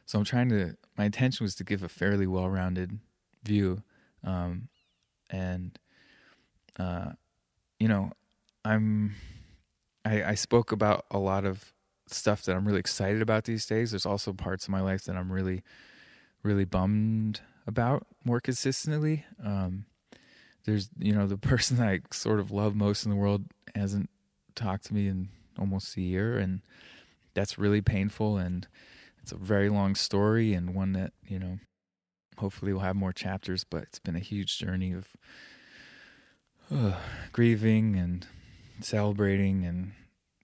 [0.10, 2.98] so I'm trying to, my intention was to give a fairly well rounded
[3.44, 3.84] view.
[4.24, 4.70] Um,
[5.30, 5.78] and,
[6.80, 7.12] uh,
[7.80, 8.14] you know,
[8.66, 9.14] I'm,
[10.04, 11.76] I, I spoke about a lot of
[12.08, 13.92] stuff that I'm really excited about these days.
[13.92, 15.62] There's also parts of my life that I'm really,
[16.42, 19.26] really bummed about more consistently.
[19.46, 19.86] Um,
[20.66, 23.46] there's, you know, the person that I sort of love most in the world
[23.76, 24.10] hasn't
[24.56, 25.30] talked to me in
[25.60, 26.62] almost a year, and
[27.36, 28.38] that's really painful.
[28.38, 28.68] And
[29.32, 31.60] it's a very long story, and one that you know,
[32.38, 33.64] hopefully, we'll have more chapters.
[33.64, 35.08] But it's been a huge journey of
[36.74, 36.96] uh,
[37.32, 38.26] grieving and
[38.82, 39.92] celebrating and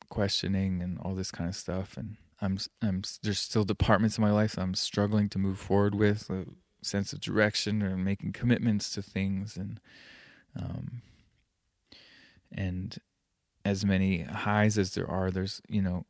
[0.09, 1.97] questioning and all this kind of stuff.
[1.97, 6.29] And I'm, I'm there's still departments in my life I'm struggling to move forward with
[6.29, 6.45] a
[6.83, 9.79] sense of direction or making commitments to things and
[10.55, 11.01] um
[12.51, 12.99] and
[13.63, 16.05] as many highs as there are, there's, you know,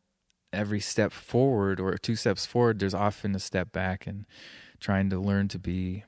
[0.56, 4.26] every step forward or two steps forward, there's often a step back and
[4.80, 6.04] trying to learn to be,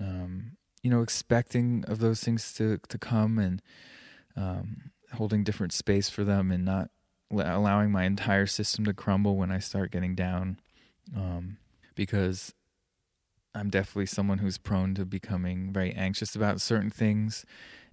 [0.00, 3.62] um, you know, expecting of those things to, to come and
[4.36, 6.90] um, holding different space for them and not
[7.30, 10.58] allowing my entire system to crumble when I start getting down.
[11.16, 11.58] Um,
[11.94, 12.54] because
[13.54, 17.44] I'm definitely someone who's prone to becoming very anxious about certain things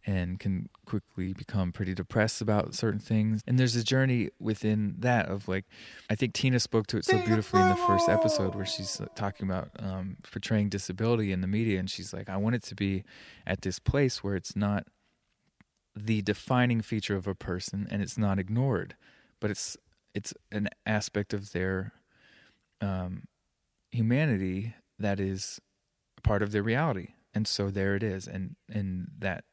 [0.08, 3.41] and can quickly become pretty depressed about certain things.
[3.45, 5.66] And there's a journey within that of like,
[6.10, 9.08] I think Tina spoke to it so beautifully in the first episode where she's uh,
[9.16, 11.78] talking about um, portraying disability in the media.
[11.78, 13.03] And she's like, I want it to be
[13.45, 14.88] at this place where it's not
[15.93, 18.95] the defining feature of a person and it's not ignored,
[19.41, 19.76] but it's
[20.14, 21.91] it's an aspect of their
[22.80, 23.24] um,
[23.91, 25.60] humanity that is
[26.24, 29.43] part of their reality and so there it is and and that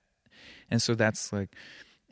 [0.75, 1.55] and so that's like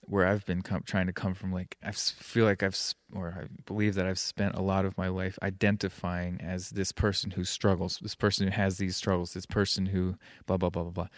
[0.04, 1.52] where I've been com- trying to come from.
[1.52, 2.78] Like I feel like I've
[3.12, 7.32] or I believe that I've spent a lot of my life identifying as this person
[7.32, 10.92] who struggles, this person who has these struggles, this person who blah blah blah blah
[10.92, 11.08] blah,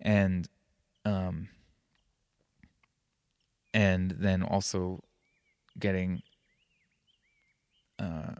[0.00, 0.48] and
[1.06, 1.48] um,
[3.72, 5.02] and then also
[5.78, 6.22] getting
[7.98, 8.34] uh,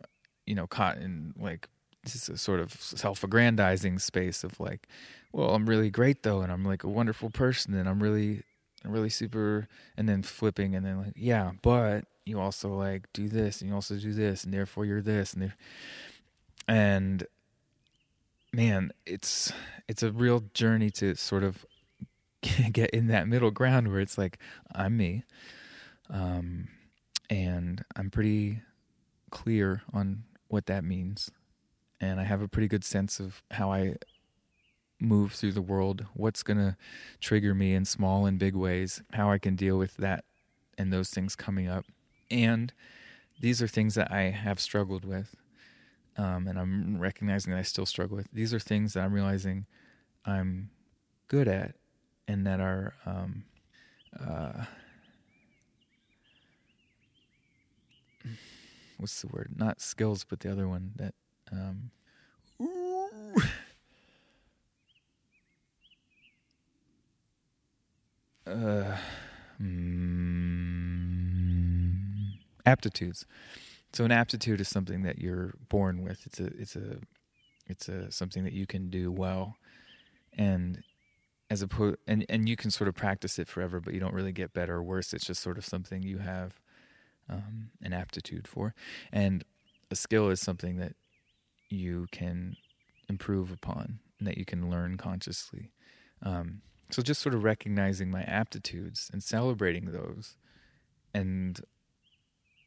[0.47, 1.69] you know, caught in like
[2.03, 4.89] this is a sort of self-aggrandizing space of like,
[5.33, 8.43] well, I'm really great though, and I'm like a wonderful person, and I'm really
[8.85, 13.61] really super and then flipping and then like yeah but you also like do this
[13.61, 15.53] and you also do this and therefore you're this and
[16.67, 17.27] and
[18.53, 19.53] man it's
[19.89, 21.67] it's a real journey to sort of
[22.73, 24.39] get in that middle ground where it's like
[24.75, 25.25] i'm me
[26.09, 26.69] um
[27.29, 28.61] and i'm pretty
[29.31, 31.31] clear on what that means
[32.01, 33.95] and i have a pretty good sense of how i
[35.01, 36.77] move through the world, what's going to
[37.21, 40.25] trigger me in small and big ways, how I can deal with that
[40.77, 41.85] and those things coming up.
[42.31, 42.73] And
[43.41, 45.35] these are things that I have struggled with.
[46.17, 48.29] Um, and I'm recognizing that I still struggle with.
[48.33, 49.67] These are things that I'm realizing
[50.27, 50.71] I'm
[51.29, 51.77] good at
[52.29, 53.45] and that are um,
[54.19, 54.65] uh,
[58.99, 59.55] what's the word?
[59.57, 61.15] Not skills, but the other one that
[61.51, 61.91] um,
[68.51, 68.97] uh,
[69.61, 70.33] mm,
[72.67, 73.27] aptitudes.
[73.93, 76.27] So an aptitude is something that you're born with.
[76.27, 76.99] It's a it's a
[77.67, 79.57] it's a something that you can do well,
[80.37, 80.83] and
[81.51, 84.33] as opposed and and you can sort of practice it forever, but you don't really
[84.33, 85.13] get better or worse.
[85.13, 86.61] It's just sort of something you have
[87.29, 88.75] um, an aptitude for,
[89.13, 89.45] and
[89.91, 90.95] a skill is something that
[91.69, 92.57] you can
[93.09, 95.73] improve upon and that you can learn consciously.
[96.23, 100.37] Um, so just sort of recognizing my aptitudes and celebrating those
[101.15, 101.61] and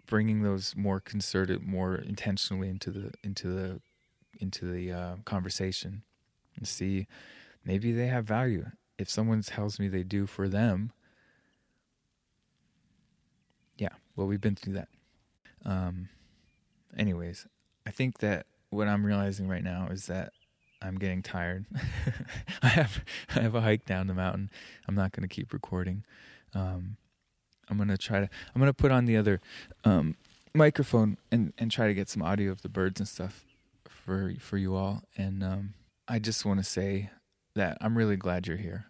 [0.06, 3.82] bringing those more concerted, more intentionally into the into the
[4.40, 6.04] into the uh, conversation,
[6.56, 7.08] and see
[7.64, 8.66] maybe they have value.
[8.98, 10.92] If someone tells me they do for them,
[13.78, 14.90] yeah, well, we've been through that.
[15.66, 16.10] Um,
[16.98, 17.48] anyways,
[17.86, 20.34] I think that what I'm realizing right now is that
[20.84, 21.66] I'm getting tired.
[22.62, 23.04] I have
[23.36, 24.50] I have a hike down the mountain.
[24.88, 26.04] I'm not going to keep recording.
[26.54, 26.98] Um,
[27.70, 28.30] I'm gonna try to.
[28.54, 29.42] I'm gonna put on the other
[29.86, 30.16] um,
[30.54, 33.46] microphone and and try to get some audio of the birds and stuff
[33.88, 35.04] for for you all.
[35.18, 35.74] And um,
[36.08, 37.10] I just want to say
[37.56, 38.86] that I'm really glad you're here.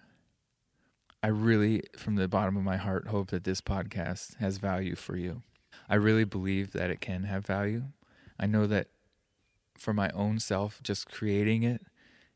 [1.21, 5.15] I really, from the bottom of my heart, hope that this podcast has value for
[5.15, 5.41] you.
[5.87, 7.83] I really believe that it can have value.
[8.37, 8.87] I know that
[9.77, 11.81] for my own self, just creating it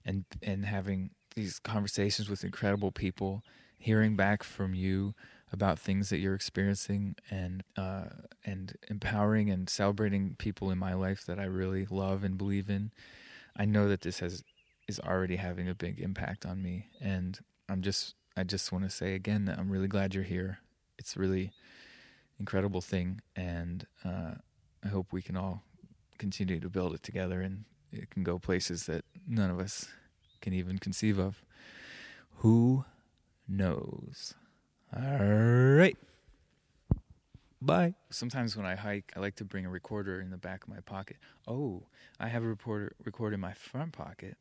[0.06, 3.44] and and having these conversations with incredible people,
[3.78, 5.14] hearing back from you
[5.52, 8.06] about things that you're experiencing and uh,
[8.46, 12.92] and empowering and celebrating people in my life that I really love and believe in.
[13.56, 14.44] I know that this has
[14.88, 18.90] is already having a big impact on me, and I'm just I just want to
[18.90, 20.60] say again that I'm really glad you're here.
[20.98, 21.52] It's really
[22.40, 24.36] incredible thing, and uh,
[24.84, 25.64] I hope we can all
[26.18, 29.88] continue to build it together, and it can go places that none of us
[30.42, 31.44] can even conceive of.
[32.38, 32.86] Who
[33.48, 34.36] knows?
[34.96, 35.98] All right.
[37.62, 37.96] Bye.
[38.10, 40.80] Sometimes when I hike, I like to bring a recorder in the back of my
[40.80, 41.18] pocket.
[41.48, 41.84] Oh,
[42.20, 44.38] I have a recorder record in my front pocket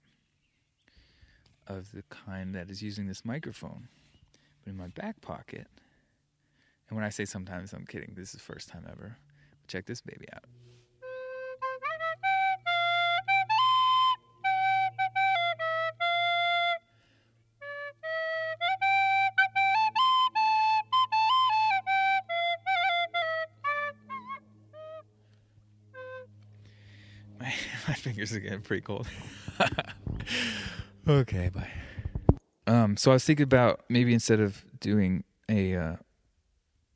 [1.67, 3.89] of the kind that is using this microphone.
[4.65, 5.67] But in my back pocket,
[6.89, 8.13] and when I say sometimes, I'm kidding.
[8.15, 9.17] This is the first time ever.
[9.67, 10.45] Check this baby out.
[28.17, 29.07] Fingers are getting pretty cold.
[31.09, 31.71] okay, bye.
[32.67, 35.97] Um, so I was thinking about maybe instead of doing a uh,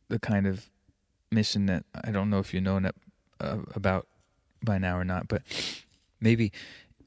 [0.09, 0.71] the kind of
[1.31, 2.81] mission that I don't know if you know
[3.39, 4.07] uh, about
[4.65, 5.43] by now or not, but
[6.21, 6.53] maybe,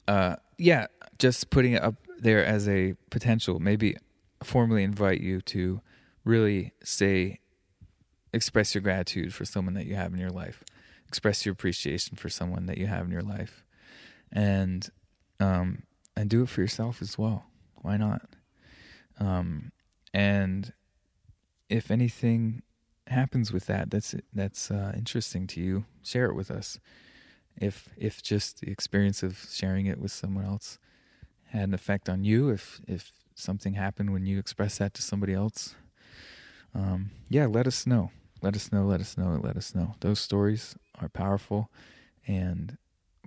[0.06, 0.86] uh, yeah,
[1.18, 3.58] just putting it up there as a potential.
[3.58, 3.96] Maybe
[4.44, 5.80] formally invite you to
[6.24, 7.40] really say,
[8.32, 10.62] express your gratitude for someone that you have in your life,
[11.08, 13.64] express your appreciation for someone that you have in your life
[14.34, 14.90] and
[15.40, 15.84] um,
[16.16, 17.44] and do it for yourself as well.
[17.76, 18.22] Why not?
[19.18, 19.72] Um,
[20.12, 20.72] and
[21.68, 22.62] if anything
[23.06, 25.84] happens with that, that's that's uh, interesting to you.
[26.02, 26.78] Share it with us.
[27.56, 30.78] If if just the experience of sharing it with someone else
[31.46, 35.32] had an effect on you, if if something happened when you expressed that to somebody
[35.32, 35.76] else,
[36.74, 38.10] um, yeah, let us know.
[38.42, 38.84] Let us know.
[38.84, 39.40] Let us know.
[39.42, 39.94] Let us know.
[40.00, 41.70] Those stories are powerful,
[42.26, 42.76] and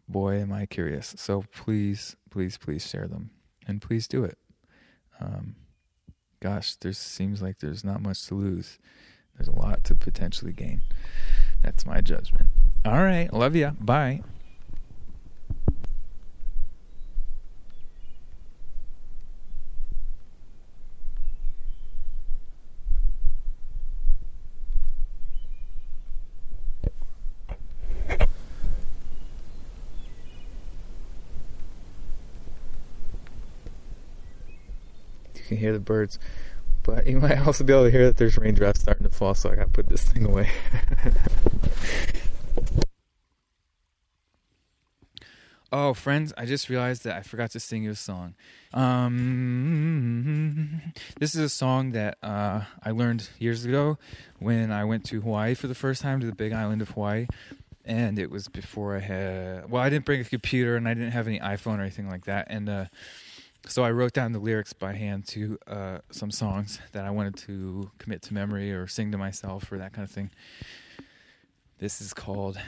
[0.07, 1.13] boy, am I curious.
[1.17, 3.31] So please, please, please share them
[3.67, 4.37] and please do it.
[5.19, 5.55] Um,
[6.39, 8.79] gosh, there seems like there's not much to lose.
[9.35, 10.81] There's a lot to potentially gain.
[11.61, 12.49] That's my judgment.
[12.85, 13.31] All right.
[13.31, 13.71] Love ya.
[13.79, 14.21] Bye.
[35.47, 36.17] can hear the birds.
[36.83, 39.51] But you might also be able to hear that there's raindrops starting to fall, so
[39.51, 40.49] I gotta put this thing away.
[45.71, 48.35] oh, friends, I just realized that I forgot to sing you a song.
[48.73, 50.81] Um,
[51.19, 53.97] this is a song that uh, I learned years ago
[54.39, 57.27] when I went to Hawaii for the first time to the big island of Hawaii.
[57.83, 61.11] And it was before I had, well, I didn't bring a computer and I didn't
[61.11, 62.47] have any iPhone or anything like that.
[62.49, 62.85] And, uh,
[63.67, 67.35] so I wrote down the lyrics by hand to uh, some songs that I wanted
[67.37, 70.31] to commit to memory or sing to myself or that kind of thing.
[71.79, 72.59] This is called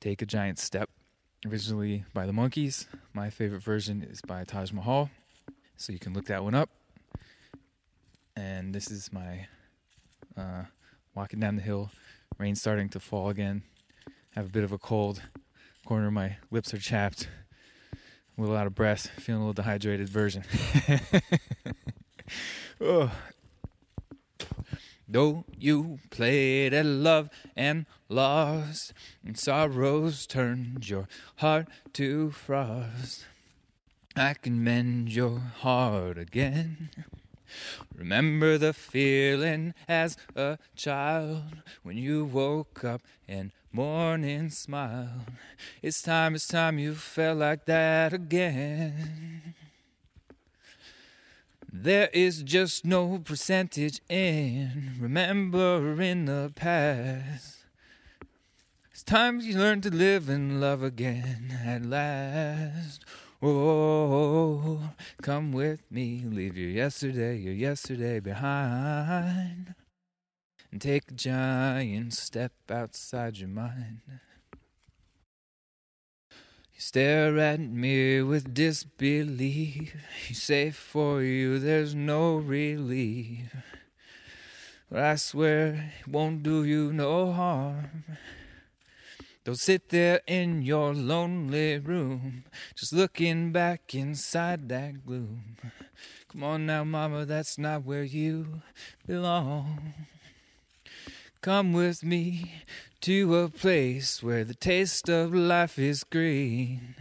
[0.00, 0.90] Take a Giant Step,
[1.48, 2.86] originally by the Monkees.
[3.14, 5.10] My favorite version is by Taj Mahal,
[5.76, 6.70] so you can look that one up.
[8.36, 9.46] And this is my
[10.36, 10.64] uh,
[11.14, 11.90] walking down the hill,
[12.38, 13.62] rain starting to fall again.
[14.30, 15.22] Have a bit of a cold,
[15.86, 17.28] corner of my lips are chapped
[18.36, 20.44] a little out of breath, feeling a little dehydrated version.
[22.80, 23.10] oh.
[25.08, 28.94] Though you played at love and lost,
[29.24, 31.06] and sorrows turned your
[31.36, 33.26] heart to frost,
[34.16, 36.88] I can mend your heart again.
[37.94, 41.42] Remember the feeling as a child
[41.82, 45.26] when you woke up and morning smile.
[45.82, 49.54] It's time, it's time you felt like that again.
[51.74, 57.64] There is just no percentage in remembering the past.
[58.90, 63.04] It's time you learn to live and love again at last.
[63.44, 64.78] Oh,
[65.20, 69.74] come with me, leave your yesterday, your yesterday behind,
[70.70, 74.02] and take a giant step outside your mind.
[76.72, 79.92] You stare at me with disbelief.
[80.28, 83.52] You say for you there's no relief.
[84.88, 88.04] But I swear it won't do you no harm.
[89.44, 92.44] Don't sit there in your lonely room,
[92.76, 95.56] just looking back inside that gloom.
[96.28, 98.62] Come on now, mama, that's not where you
[99.04, 99.94] belong.
[101.40, 102.52] Come with me
[103.00, 106.94] to a place where the taste of life is green.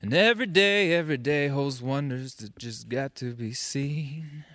[0.00, 4.46] And every day, every day holds wonders that just got to be seen.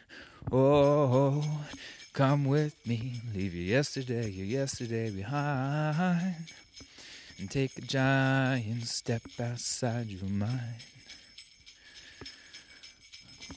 [0.52, 1.62] Oh,
[2.14, 6.48] come with me, leave your yesterday, your yesterday behind
[7.40, 10.82] and take a giant step outside your mind.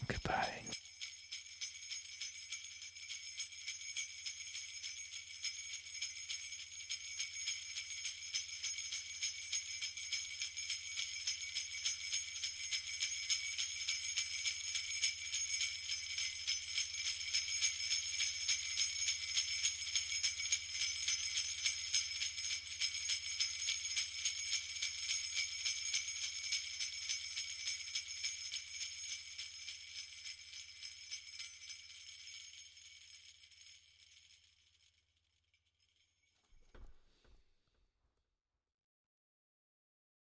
[0.07, 0.60] Goodbye.